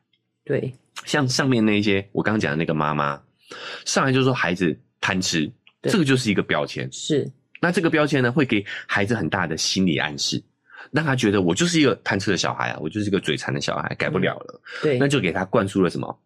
[0.44, 0.74] 对，
[1.04, 3.22] 像上面那些我刚刚讲的那个妈妈，
[3.84, 5.48] 上来就说孩子贪吃，
[5.82, 6.90] 这个就是一个标签。
[6.90, 7.30] 是。
[7.60, 10.42] 那这个标签呢，会给孩子很大的心理暗示，
[10.90, 14.60] 让他觉得我就是一个贪吃的小孩啊，我就是一个嘴馋的小孩，改不了了。
[14.64, 16.18] 嗯、对，那就给他灌输了什么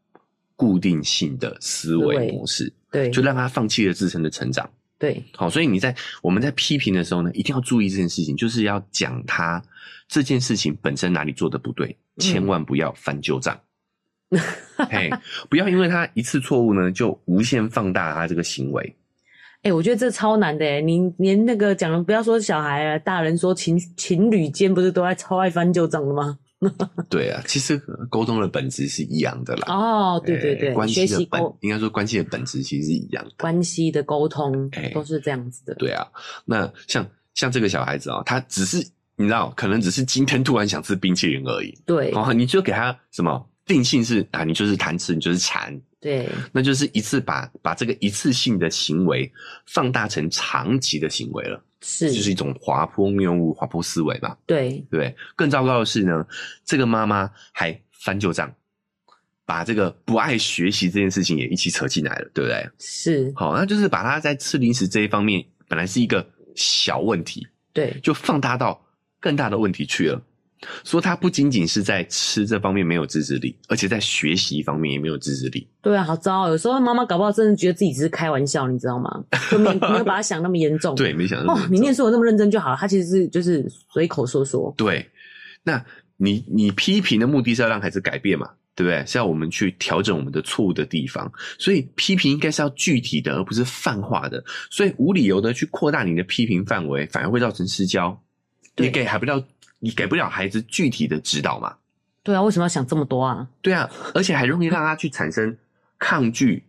[0.56, 4.68] 固定性的思维模式，对，就让他放弃了自身的成长。
[4.98, 9.62] 对，好，所以你在我们在批评的时候呢，一定要注意这件事情，就是要讲他
[10.08, 13.56] 这件事情本身哪里做的不对，千万不要翻旧账。
[14.90, 15.08] 嘿，
[15.48, 18.96] 不要因为他一次错误呢，就无限放大他这个行为。
[19.62, 26.38] 哎、欸，我觉得这超难的哎，你连那个讲，不要说小孩啊，大人说情情侣间不是都爱超爱翻旧账的吗？
[27.10, 29.66] 对啊，其实沟通的本质是一样的啦。
[29.68, 35.72] 哦，对对对，欸、关系的本应该说关系的本质其实是一样的，关系的沟通都是这样子的。
[35.74, 36.06] 欸、对啊，
[36.44, 38.78] 那像像这个小孩子啊、喔，他只是
[39.16, 41.76] 你知道，可能只是今天突然想吃冰淇淋而已。
[41.84, 45.80] 对，好，你就给他什么定性是啊，你就是贪吃，你就是馋。
[46.00, 49.30] 对，那就是一次把把这个一次性的行为
[49.66, 54.36] 放大成长期的行为了，是，就是一种滑坡谬误、滑坡思维嘛。
[54.46, 56.24] 对对，更糟糕的是呢，
[56.64, 58.54] 这个妈妈还翻旧账，
[59.44, 62.70] 把这个不爱学习这件事情也一起扯进来了，对不对？
[62.78, 68.80] 是，好，那就是把他在吃零食这一方面本来是一个小问题，对，就放大到
[69.18, 70.22] 更大的问题去了。
[70.84, 75.66] 说他不仅仅是在吃这方面没有自制力，而且在学习方面也没有自制力。
[75.80, 76.48] 对啊，好糟！
[76.48, 79.08] 有时候妈妈搞不好真的觉得自己只是开玩笑，你知道吗？
[79.50, 80.94] 就没 没有把他想那么严重。
[80.94, 82.76] 对，没想到哦，你念书我那么认真就好了。
[82.76, 84.74] 他其实是就是随口说说。
[84.76, 85.08] 对，
[85.62, 85.84] 那
[86.16, 88.50] 你你批评的目的是要让孩子改变嘛？
[88.74, 89.04] 对不对？
[89.06, 91.30] 是要我们去调整我们的错误的地方。
[91.58, 94.42] 所以批评应该是要具体的，而不是泛化的。
[94.70, 98.20] 所以无理由的去扩大你的批评范围，反而会造成失焦。
[98.76, 99.40] 你给还不到。
[99.78, 101.76] 你给不了孩子具体的指导嘛？
[102.22, 103.48] 对啊，为什么要想这么多啊？
[103.62, 105.56] 对啊，而且还容易让他去产生
[105.98, 106.64] 抗拒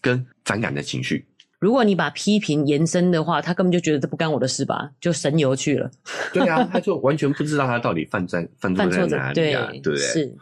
[0.00, 1.26] 跟反感的情绪。
[1.60, 5.90] 如果你把批评延伸的话，他根本就觉得这不干我的事吧，就神游去了。
[6.32, 9.66] 对啊，他就完全不知道他到底犯在犯错在哪里啊？
[9.70, 9.98] 对，对不对？
[9.98, 10.36] 是。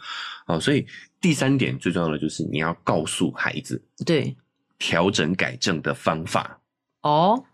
[0.46, 0.85] 哦，所以
[1.20, 4.37] 第三点最重要的就是你要告诉孩子，对，
[4.78, 6.61] 调整改正的方法。
[7.02, 7.44] 哦。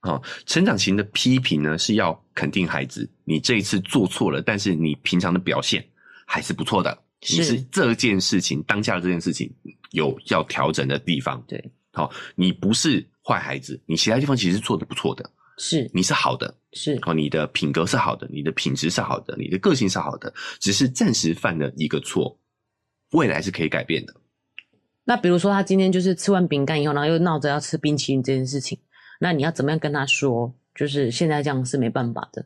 [0.00, 5.82] 好，成长型的批评呢，是要肯定孩子，你这一次做错了，但是你平常的表现
[6.26, 7.02] 还是不错的。
[7.22, 9.50] 是你是这件事情当下的这件事情
[9.92, 11.42] 有要调整的地方。
[11.48, 15.30] 对，好，你不是坏孩子，你其他地方其实做的不错的。
[15.56, 16.54] 是，你是好的。
[16.74, 22.38] 是，哦，你的品格是好的，你的品质是好的，你的个性是好的，只是暂时犯了一个错，
[23.12, 24.14] 未来是可以改变的。
[25.04, 28.78] 那比如说，他今天就是吃完饼干以后，然后又闹着要吃冰淇淋这件事情。
[29.20, 30.54] 那你要怎么样跟他说？
[30.74, 32.42] 就是现在这样是没办法的，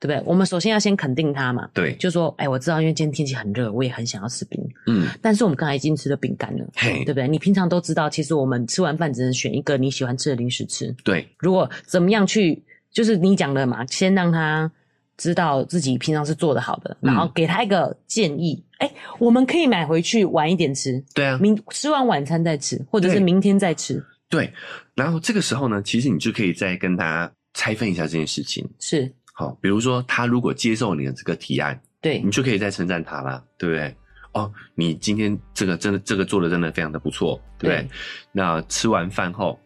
[0.00, 0.22] 对不对？
[0.24, 7.26] 我们首先要先肯定他嘛，对，就说，哎，我知道，因为今天天气很热，我也很想要吃冰，嗯，但是我们刚才已经吃了饼干了，嘿，对不对？
[7.26, 11.28] 你平常都知道，其实我们吃完饭只能选一个你喜欢吃的零食吃，对。
[11.38, 14.70] 如果怎么样去，就是你讲的嘛，先让他
[15.16, 24.02] 知道自己平常是做的好的，然后给他一个建议，哎、嗯，我们可以买回去晚一点吃，对啊，明吃完晚餐再吃，或者是明天再吃。
[24.30, 24.52] 对，
[24.94, 28.68] 然后这个时候呢，其实你就可以再跟他拆分一下这件事情。
[28.78, 33.94] 是，好，比如说他如果接受你的这个提案，对，你就可以再称赞他啦，对不对？
[34.32, 37.88] 哦，你今天这个真的这个做的真的非常的不错，对不对？
[38.32, 39.56] 那吃完饭后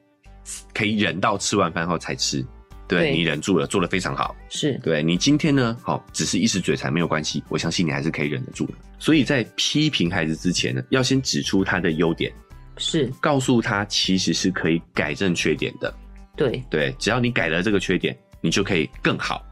[0.74, 2.44] 可以忍到吃完饭后才吃，
[2.86, 4.36] 对，对你忍住了，做的非常好。
[4.50, 8.74] 是，对，你今天呢，好，只是一时嘴馋没有关系，我相信你还是可以忍得住的。
[8.98, 12.30] 所以在批评孩子之前呢，要先指出他的优点。
[12.76, 15.92] 是告诉他，其实是可以改正缺点的。
[16.36, 19.42] 对对，只要你改了这个缺点，你就可以更好。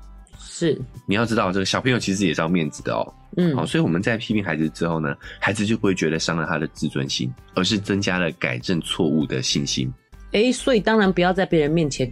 [0.60, 3.14] 是，你要知道，这个小朋友其实也是要面子的哦。
[3.38, 9.90] 嗯，好，所以我们在批评孩子之后呢，孩子就不会觉得伤了他的自尊心，而是增加了改正错误的信心。
[10.32, 12.10] 诶，所以当然不要在别人面前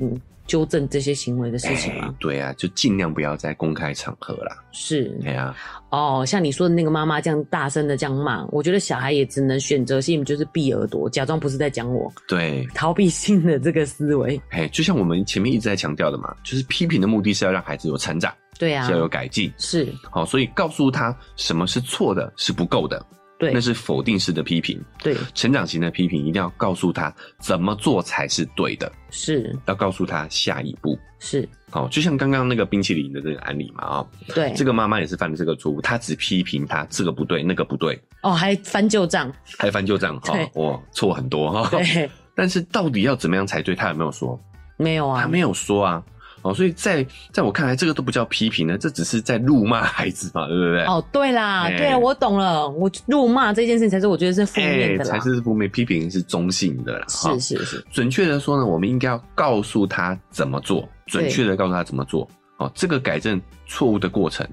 [0.49, 2.13] 纠正这些行为的事情嘛。
[2.19, 4.57] 对啊，就尽量不要在公开场合啦。
[4.73, 5.55] 是，对啊。
[5.91, 12.13] 哦，像你说的那个妈妈这样大声的这样骂，我觉得小孩也只能选择性就是闭耳朵，假装不是在讲我。
[12.27, 14.41] 对，逃避性的这个思维。
[14.51, 19.53] 哎，就像我们前面一直在强调的嘛，就是批评的目的是要让孩子有成长，对啊，是要有改进。
[19.59, 23.05] 是，好，所以告诉他什么是错的，是不够的。
[23.39, 24.81] 对，那是否定式的批评。
[25.03, 30.99] 对，成长型的批评一定要告诉他怎么做才是对的，是要告诉他下一步。
[31.21, 41.69] 是，好，就像刚刚那个冰淇淋的这个案例嘛，啊，对，这个妈妈也是犯了这个错误，她只批评他这个不对，那个不对，哦，还翻旧账，还翻旧账， 哈，哇，错很多哈。
[41.71, 43.75] 对， 但是到底要怎么样才对？
[43.75, 44.41] 他有没有说？
[44.77, 46.03] 没有啊，他没有说啊。
[46.43, 50.85] 哦，所以在在我看来，这个都不叫批评呢，这只是在辱骂孩子嘛，对不对？
[50.85, 57.07] 哦，对啦，欸、对啊，我懂了，我辱骂这件事情才是我觉得是负面的、欸、才是负面，批评是中性的啦。
[57.09, 62.29] 是是是，准确的说呢，我们应该要告诉他怎么做，准确的告诉他怎么做。
[62.59, 64.45] 哦，这个改正错误的过程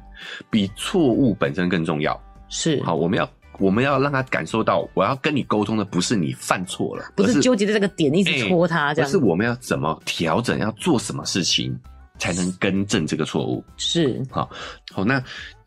[0.50, 2.20] 比错误本身更重要。
[2.50, 3.28] 是，好，我们要
[3.60, 11.78] 我们要让他感受到，我要跟你沟通的不是你犯错了，不是纠结在这个点一直戳他这样，而是我们要怎么调整，要做什么事情。
[12.18, 13.62] 才能更正这个错误。
[13.76, 14.50] 是，好，
[14.94, 15.22] 好，那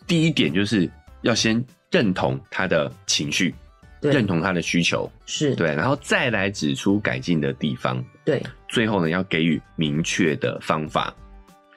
[0.07, 3.55] 第一点就是要先认同他的情绪，
[4.01, 5.55] 认同他的需求，是。
[5.55, 11.14] 对，然后再来指出改进的地方，对，最后呢要给予明确的方法，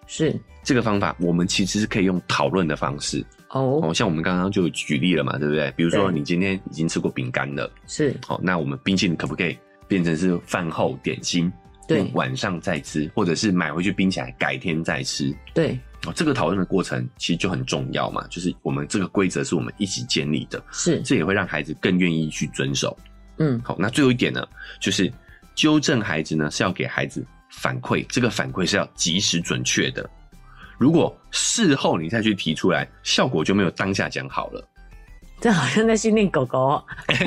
[0.07, 0.34] 是。
[0.64, 3.22] 这个方法，我们其实是可以用讨论的方式
[3.54, 5.72] 哦，哦，像我们刚刚就举例了嘛，对不对？
[5.78, 11.52] 比如说你今天已经吃过饼干了，是，好，那我们冰淇淋可不可以变成是饭后点心？
[11.88, 15.78] 对，晚上再吃，或者是买回去冰起来，改天再吃，对。
[16.08, 22.97] 哦，这个讨论的过程其实就很重要嘛，就是我们这个规则是我们一起建立的，是，这也会让孩子更愿意去遵守。
[23.38, 24.43] 嗯，好，那最后一点呢，
[24.80, 25.12] 就是
[25.54, 30.10] 纠正孩子呢是要给孩子反馈，这个反馈是要及时准确的。
[30.82, 34.68] 如果事后你再去提出来，效果就没有当下讲好了。
[35.40, 36.82] 这好像在训练狗狗，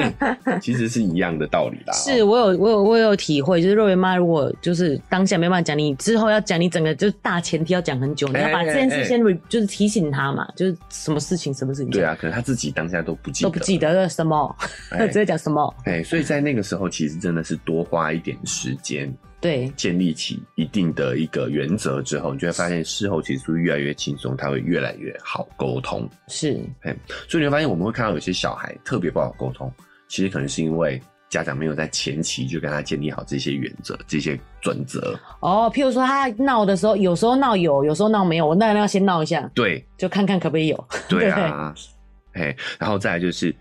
[0.61, 1.93] 其实是一样的道理啦。
[1.93, 11.91] 是我有我有我有体会，就是肉圆妈如果就是当下没办法讲，你之后要讲，你整个就是大前提要讲很久，你要把这件事先就是提醒他嘛，就是什么事情什么事情。
[11.91, 14.57] 对啊，可能他自己当下都不记得，都不记得什么，
[14.99, 15.75] 直接讲什么。
[15.85, 19.13] 哎，所以在那个时候，其实真的是多花一点时间。
[19.45, 26.09] 对，建立起一定的一个原则之后，你就会发现事后其实是越来越轻松，他会越来越好沟通。
[26.29, 26.97] 是，哎，
[27.29, 29.71] 所以你会发现我们会看到有些小孩特别不好沟通，
[30.09, 35.15] 其实可能是因为家长没有在前期就跟他建立好这些原则、这些准则。
[35.41, 40.89] 哦，譬如说他闹的时候，有时候闹有，有时候闹没有，我当然要先闹一下，对，就看看可不可以有。
[41.07, 41.75] 对啊，
[42.33, 43.55] 哎，然后再来就是。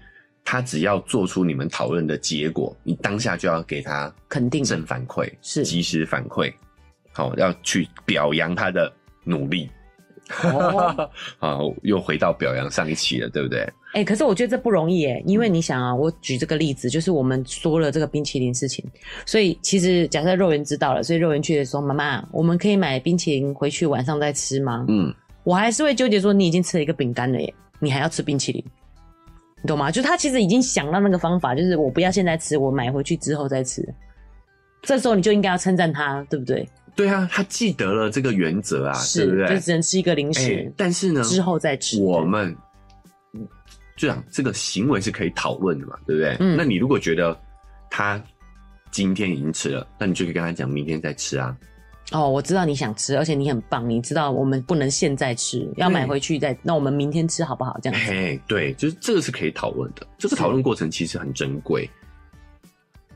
[0.46, 6.54] 他只要做出你们讨论的结果，你当下就要给他肯定正反馈，是及时反馈，
[7.12, 8.91] 好，要去表扬他的
[9.24, 9.70] 努力。
[10.41, 13.62] 哦， 好，又回到表扬上一期了，对不对？
[13.94, 18.84] 哎、欸，可是我觉得这不容易哎，因为你想啊，我举这个例子，就是我们说了这个冰淇淋事情，
[19.26, 25.14] 所以其实假设肉圆知道了，所以肉圆去说：“妈妈，我们可以买冰淇淋回去晚上再吃吗？”嗯，
[25.44, 28.64] 我还是会纠结说：“你已经吃了一个饼干了耶，你还要吃冰淇淋。”
[29.64, 29.89] 你懂吗？
[29.89, 33.82] 就他其实已经想到那个方法，就是我不要现在吃，我买回去之后再吃。
[34.82, 36.68] 这时候你就应该要称赞他，对不对？
[36.95, 39.47] 对啊，他记得了这个原则啊，是，对不对？
[39.55, 41.99] 就只能吃一个零食，欸、但是呢，之后再吃。
[42.03, 42.55] 我们
[43.95, 46.36] 就讲这个行为是可以讨论的嘛，对不对？
[46.41, 46.57] 嗯。
[46.57, 47.36] 那你如果觉得
[47.89, 48.22] 他
[48.91, 51.55] 今天已经吃了，那你就可以跟他讲，明天再吃啊。
[52.14, 53.89] 哦，我知道你想吃，而且你很棒。
[53.89, 56.55] 你知道我们不能现在吃，要买回去再。
[56.61, 57.76] 那我们明天吃好不好？
[57.82, 58.11] 这样子。
[58.11, 60.05] 嘿，对，就是这个是可以讨论的。
[60.20, 61.89] 这个讨论过程其实很珍贵。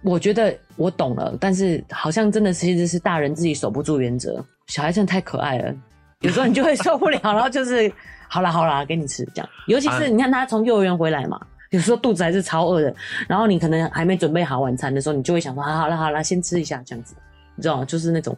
[0.02, 4.44] 我觉得我懂了，但是好像真的其实是大人自己守不住原则。
[4.66, 5.76] 小孩真的太可爱了，
[6.22, 7.92] 有时候你就会 受不了，然后就是
[8.28, 9.50] 好啦好啦，给你吃这样。
[9.68, 11.40] 尤其是你看他从幼儿园回来嘛，
[11.70, 12.96] 有时候肚子还是超饿的，
[13.28, 17.14] 然后你可能还没准备好晚餐的时候，你就会想说，好，好了好了，先吃一下这样子，
[17.56, 17.86] 你知道吗？
[17.86, 18.36] 就是那种。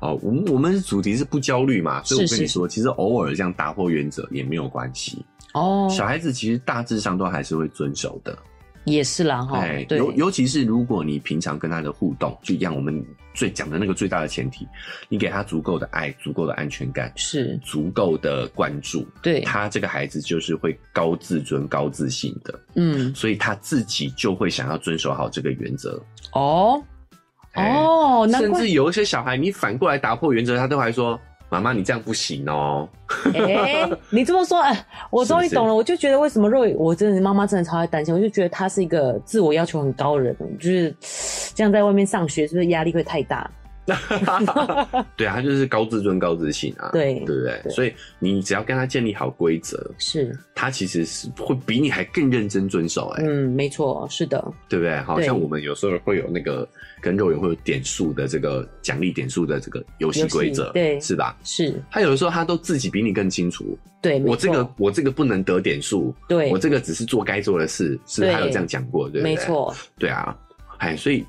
[0.00, 2.74] 好，我们我们主题是不焦虑嘛，所以我跟你说，是。
[2.74, 5.24] 是是其实偶尔这样打破原则也没有关系。
[5.54, 5.88] 哦。
[5.90, 8.38] 小孩子其实大致上都还是会遵守的，
[8.84, 9.60] 也是啦哈。
[9.88, 14.68] 对，尤尤其是如果你平常跟他的互动，就一样，我们最讲的那个最大的前提，
[15.08, 17.58] 你给他足够的爱、足够的安全感，是。
[17.64, 26.00] 足够的关注，对，他这个孩子就是会高自尊、高自信的，嗯，所以他自己就会想要遵守好这个原则。
[26.34, 26.80] 哦。
[27.58, 31.18] 哦，甚至有一些小孩，你反过来打破原则，他都还说
[31.50, 32.88] ：“妈妈，你这样不行哦。”
[33.34, 35.74] 哎， 你这么说，哎，我终于懂了。
[35.74, 38.14] 我就觉得为什么肉，我真的妈妈真的超爱担心。
[38.14, 40.94] 我就觉得他是一个自我要求很高的人，就是
[41.54, 43.50] 这样在外面上学，是不是压力会太大？
[45.16, 47.60] 对啊，他就是高自尊、高自信啊，对，对不对？
[47.62, 53.08] 对，所以你只要跟他建立好规则，是他其实是会比你还更认真遵守。
[53.16, 54.98] 哎，嗯，没错，是的，对不对？
[55.00, 56.68] 好像我们有时候会有那个
[57.00, 61.36] 跟肉圆会有点数的这个奖励点数的这个游戏规则，对，是吧？
[61.42, 63.78] 是他有的时候他都自己比你更清楚。
[64.00, 69.34] 对，我这个我这个不能得点数，对，我这个只是做该做的事，是他有这样讲过，对不对？
[69.34, 70.36] 没错，对啊，
[70.78, 71.24] 哎，所以。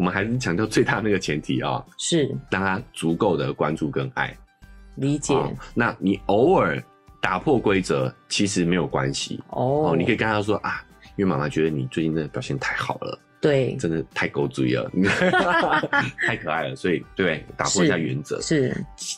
[0.00, 4.34] 我们还是强调最大那个前提啊、喔，是让他足够的关注跟爱，
[4.94, 5.52] 理解、喔。
[5.74, 6.82] 那你偶尔
[7.20, 9.94] 打破规则，其实没有关系哦、喔。
[9.94, 10.82] 你可以跟他说啊，
[11.16, 13.18] 因为妈妈觉得你最近真的表现太好了。
[13.40, 14.90] 对，真的太狗嘴了，
[16.26, 18.40] 太可爱了，所以对，打破一下原则。
[18.42, 18.76] 是，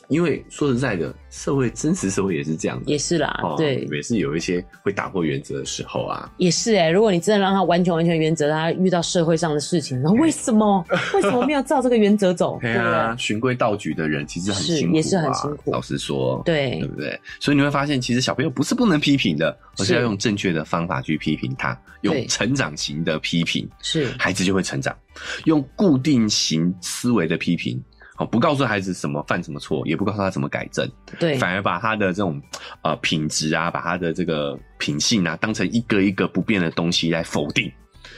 [0.08, 10.84] 因为说实在的，社会真实社会也是这样的，也是啦，哦、对，也是有一些会打破原则的时候啊，也是哎、欸，如果你真的让他完全完全原则，他遇到社会上的事情，然后为什么？
[11.14, 12.58] 为什么没有照这个原则走？
[12.62, 15.72] 对啊，循规蹈矩的人其实很辛苦、啊，也是很辛苦。
[15.72, 17.20] 老实说，对，对不对？
[17.40, 23.68] 所以你会发现，其实小朋友不是不能批评的，而是要用正确的方法去批评他，用成长型的批评。
[23.80, 24.11] 是。
[24.18, 24.96] 孩子就会成长，
[25.44, 27.82] 用固定型思维的批评，
[28.14, 32.40] 好，不告诉孩子什么犯什么错，也不告诉他怎么改正，对，反而把他的这种
[32.82, 37.70] 呃品质啊，把他的这个品性啊，当成一个一个不变的东西来否定，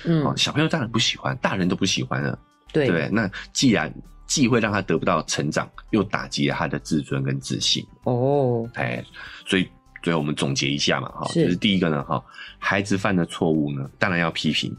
[0.04, 2.38] 嗯，小朋友当然不喜欢，大人都不喜欢了。
[2.72, 3.92] 对对，那既然
[4.26, 7.86] 既会让他得不到成长，又打击了他的自尊跟自信。
[8.02, 9.00] 哦，哎，
[9.46, 9.68] 所以
[10.02, 12.20] 最后我们总结一下嘛，哈，就是第一个呢，哈，
[12.58, 14.76] 孩子犯的错误呢，当然要批评，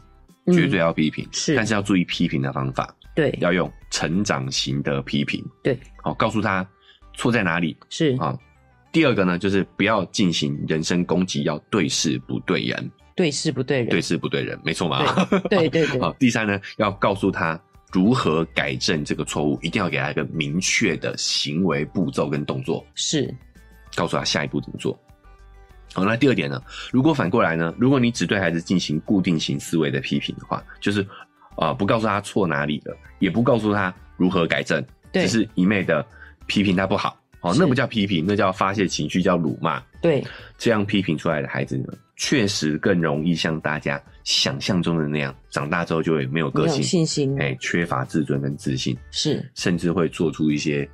[0.52, 6.66] 绝对要批评，是，但是要注意批评的方法，对，要用成长型的批评，对，好，告诉他
[7.14, 8.16] 错在哪里，是。
[8.16, 8.38] 啊。
[8.92, 15.04] 第二个呢，就是不要进行人身攻击，要对事不对人，对事不对人，对事不对人，没错嘛？
[15.50, 15.98] 对对对。
[16.00, 17.60] 好，第三呢，要告诉他
[17.92, 23.34] 如何改正这个错误，一定要给他一个明确的行为步骤跟动作，是，
[23.94, 24.98] 告诉他下一步怎么做。
[25.94, 26.62] 好，那第二点呢，
[26.92, 31.00] 如果反过来呢，如果你只对孩子进行固定型思维的批评的话，就是
[31.56, 36.04] 啊、呃，不告诉他错哪里了，也不告诉他如何改正，对，只是一昧的
[36.46, 37.18] 批评他不好。
[37.42, 39.80] 哦，那不叫批评，那叫发泄情绪，叫辱骂。
[40.02, 40.24] 对，
[40.58, 50.88] 这样批评出来的孩子呢，确实更容易像大家想象中的那样，长大之后就会没有个性、信心，哎、欸，缺乏自尊跟自信，是，甚至会做出一些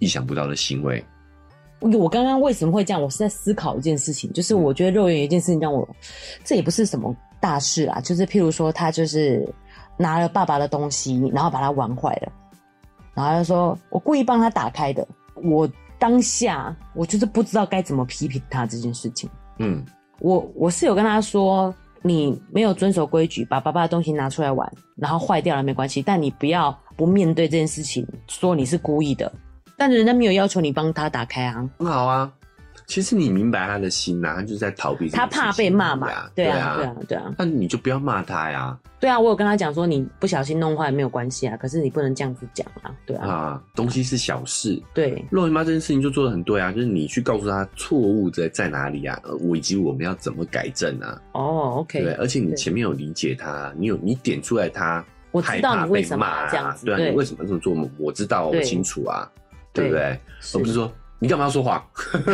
[0.00, 1.02] 意想不到的行为。
[1.98, 3.02] 我刚刚为什么会这样？
[3.02, 5.88] 我是在思考一件事情，就是我觉得肉圆有一件事情让我，
[6.44, 9.48] 这也不是什么大事啊，就是譬如说他就是
[9.96, 12.32] 拿了爸爸的东西，然后把它玩坏了，
[13.14, 15.06] 然后他就说我故意帮他打开的，
[15.44, 15.68] 我。
[15.98, 19.30] 当下我就是不知道该怎么批评他这件事情。
[19.60, 19.86] 嗯，
[20.18, 21.72] 我我是有跟他说，
[22.02, 29.32] 你没有遵守规矩，把爸爸的东西拿出来玩，然后坏掉了没关系，但你不要不面对这件事情，说你是故意的。
[29.82, 32.32] 但是人家没有要求你帮他打开啊，很好啊。
[32.86, 35.08] 其实你明白他的心呐、啊，他就是在逃避。
[35.08, 36.06] 他怕被骂嘛？
[36.36, 37.34] 对啊，对啊，对啊。
[37.36, 38.78] 那你就不要骂他呀。
[39.00, 42.94] 对啊，我有跟他讲说，你不小心弄坏没有关系啊，可是你不能这样子讲啊。
[43.04, 43.26] 对啊。
[43.26, 44.80] 啊，东西是小事。
[44.94, 45.20] 对。
[45.32, 51.20] 肉姨妈这件事情就做的很对啊，就是你去告诉他错误在在哪里啊，我以及我们要怎么改正啊。
[51.32, 52.04] 哦，OK。
[52.04, 56.86] 对，而且你前面有理解他，你有你点出来他，我知道你为什么这样子。
[56.86, 57.74] 对啊，你为什么这么做？
[57.98, 59.28] 我知道，我清楚啊，
[59.72, 60.02] 对不对？
[60.54, 60.92] 而不是说。
[61.18, 61.80] 你干嘛要说谎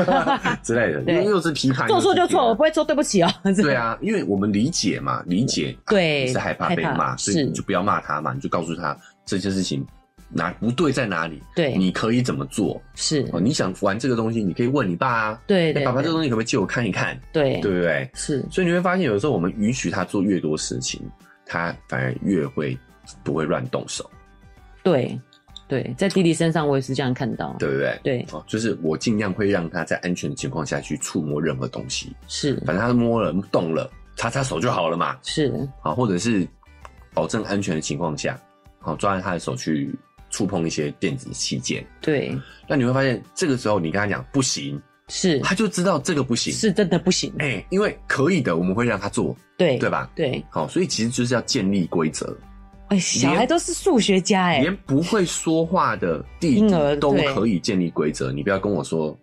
[0.65, 1.01] 之类的？
[1.01, 3.31] 因为又是批判，做错就错，我不会说对不起哦。
[3.63, 9.87] 对啊，因为我们理解嘛，理解对，你是害怕被骂，所以你就不要骂他嘛，你就告诉他这件事情
[10.31, 12.81] 哪不对在哪里，对，你可以怎么做？
[12.95, 17.15] 是哦，你想玩这个东西，你可以问你爸啊，对，爸爸这个东西可不可以借我看一看？
[17.31, 18.11] 对，对不对？
[18.15, 20.99] 是，所以你会发现，有时候我们允许他做越多事情，
[21.45, 22.75] 他反而越会
[23.23, 24.11] 不会乱动手。
[24.83, 25.21] 对。
[25.69, 28.01] 对，在弟弟身上我也是这样看到，对不对？
[28.03, 36.49] 对，哦，就是我尽量会让他在安全的情况下去触摸任何东西，是，反正他摸了动了，擦擦手就好了嘛，是，好，或者是
[37.13, 38.41] 保证安全的情况下，
[38.81, 39.95] 好，抓着他的手去
[40.31, 42.35] 触碰一些电子器件，对，
[42.67, 50.11] 那你会发现这个时候你跟他讲不行，是，他就知道这个不行，是真的不行，哎、欸，因为可以的我们会让他做，对，对吧？
[50.15, 52.35] 对，好，所以其实就是要建立规则。
[52.89, 58.33] 哎，小孩都是数学家哎，连不会说话的婴儿都可以建立规则。
[58.33, 59.17] 你不要跟我说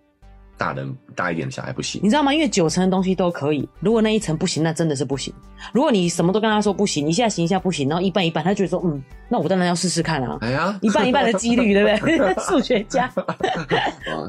[0.57, 2.33] 大人大一点的小孩不行，你知道吗？
[2.33, 5.33] 因为九成的东西都可以，如果那一层不行，那真的是不行。
[5.73, 10.37] 如果你什么都跟他说不行，一下行一下不行，然后一半一半，他就会说嗯，那我当然要试试看啊。
[10.41, 12.33] 哎呀，一半一半的几率，对不对？
[12.45, 13.11] 数学家，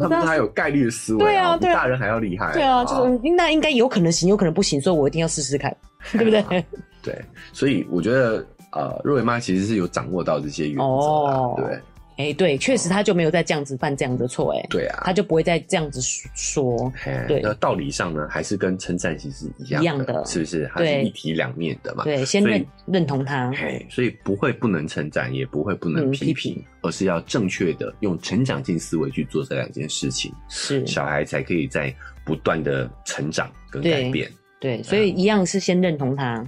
[0.00, 5.76] 他们还有概率的思维，对啊，对啊，大人还要厉害，对啊，就是那应该有可能行，有可能不行，所以我一定要试试看，
[6.12, 6.42] 对不对？
[7.02, 8.44] 对，所以我觉得。
[8.76, 11.66] 呃，肉圆妈其实是有掌握到这些原则哦，对，
[12.18, 16.00] 哎、欸，对，确实他就没有再这样子犯这样的错，哎，对啊，他就不会再这样子
[16.34, 16.92] 说，
[17.26, 20.66] 对，那道理上呢，还是跟称赞其实一样一样的，是不是？
[20.68, 22.04] 还是一体两面的嘛？
[22.04, 36.42] 对，先认认同他，嘿，所以不会不能称赞，也不会不能批评，而是要正确的用成长性思维去做这两件事情，是小孩才可以在不断的成长跟改变，对，所以一样是先认同他，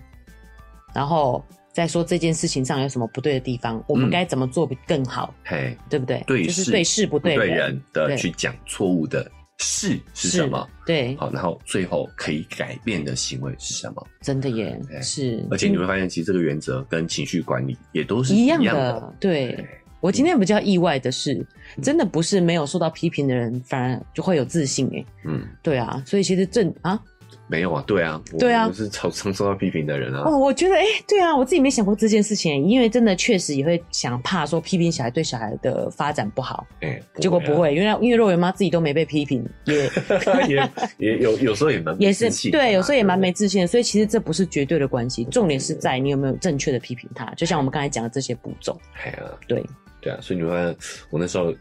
[0.94, 1.44] 然后。
[1.78, 5.32] 在说这件事情上有什么不对的地方，我们该怎么做比更好？
[5.44, 6.24] 嘿，对不对？
[6.26, 10.68] 对，就是对事不对人的去讲错误的事是什么？
[10.84, 14.04] 对，好，然后最后可以改变的行为是什么？
[14.22, 15.46] 真的耶，是。
[15.52, 19.14] 而且你会发现，其实这个原则跟情绪管理也都是一样的。
[19.20, 19.64] 对，
[20.00, 21.46] 我今天比较意外的是，
[21.80, 25.04] 真的不是没有受到批评的人，反而就会有自信哎。
[25.24, 27.00] 嗯，对啊，所以其实正啊。
[27.48, 30.22] 没有啊，对啊，对啊，我是常常受到批评的人啊。
[30.26, 36.66] 哦，我觉得，哎、欸，对啊，我自己没想过这件事情，因为真的确实也会想怕说批评小孩对小孩的发展不好。
[36.82, 39.90] 哎、欸，结果不会，因为、啊、因为肉圆妈自己都没被批评， 也
[40.46, 47.24] 也也有有时候也蛮也是对，有时候也蛮没自信的，所以其实这不是绝对的关系，重点是在你有没有正确的批评他。
[47.34, 48.78] 就像我们刚才讲的这些步骤。
[49.02, 49.64] 哎呀，对
[50.02, 50.76] 对啊，所以你会发现
[51.08, 51.54] 我那时候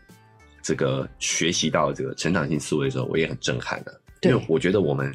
[0.62, 5.10] 这个学习到这个成长性思维的时候，我也很震撼的，因为我觉得我们。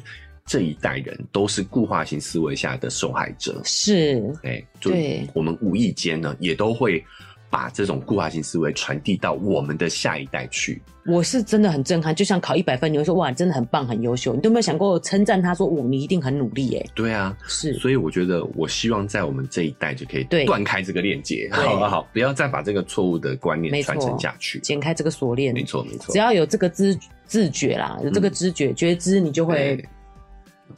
[0.45, 3.61] 这一代人都是固化型思维下的受害者。
[3.63, 7.03] 是，哎，对，我们无意间呢，也都会。
[7.49, 12.15] 把这种固化型思维传递到我们的下一代去，我是真的很震撼。
[12.15, 14.33] 就像考一百分，你会说哇，真的很棒，很优秀。
[14.33, 16.83] 你都没有想过称赞他说，我你一定很努力耶。
[16.95, 17.75] 对啊，是。
[17.75, 22.09] 所以我觉得，我希望在我们这一代就可以断开这个链接，好不好？
[22.11, 25.53] 不要再把这个错误的观念传承下去，剪开这个锁链。
[25.53, 26.11] 没错，没错。
[26.11, 29.79] 只要有这个知自觉啦，有这个知觉、嗯、觉知，你就会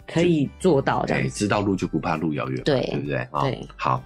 [0.08, 1.30] 可以做到这样。
[1.30, 3.28] 知道路就不怕路遥远，对，对不对？
[3.42, 4.04] 对，好。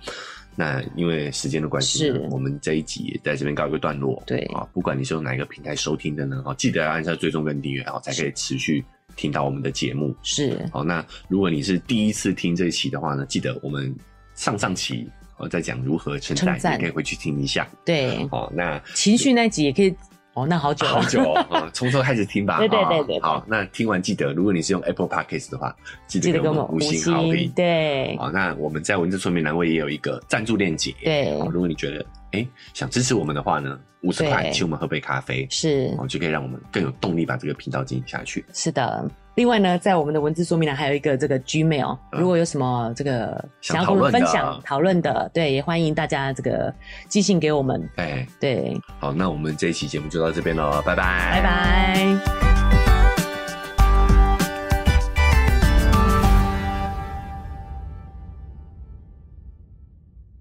[0.56, 4.22] 那因为时间的关系，我们这一集在这边告一个段落。
[4.26, 8.84] 对啊，不管你是用哪一个平台收听的呢，哦，记得要按下追踪跟订阅，然后才可以持续
[9.16, 10.14] 听到我们的节目。
[10.22, 13.96] 是，好，那如果你是第一次听这一期的话呢，记得我们
[14.36, 17.66] 上上期我在讲如何称赞，你可以回去听一下。
[17.86, 19.96] 对，哦，那情绪那集也可以。
[20.40, 21.70] 哦，那好久好久 哦！
[21.74, 22.60] 从头开始听吧。
[22.60, 23.20] 对对对对。
[23.20, 25.76] 好，那听完记得，如果你是用 Apple Podcast 的话，
[26.08, 27.52] 记得给我们五星好评。
[27.56, 28.16] 对。
[28.18, 30.94] 好，那我们在文字说明栏位也有一个赞助链接。
[31.04, 31.30] 对。
[31.52, 38.46] 如果你觉得哎想支持我们的话呢，五十块请我们喝杯咖啡，是，哦就可以让我们更有动力把这个频道经营下去。
[38.54, 39.10] 是的。
[39.36, 46.74] 另外呢，在我们的文字说明栏还有一个这个 Gmail，如果有什么这个想要跟我们分享讨论的，对，也欢迎大家这个
[47.08, 47.90] 寄信给我们。
[47.96, 52.49] 哎，对，好，那我们这一期节目就到这边喽，拜拜，拜拜。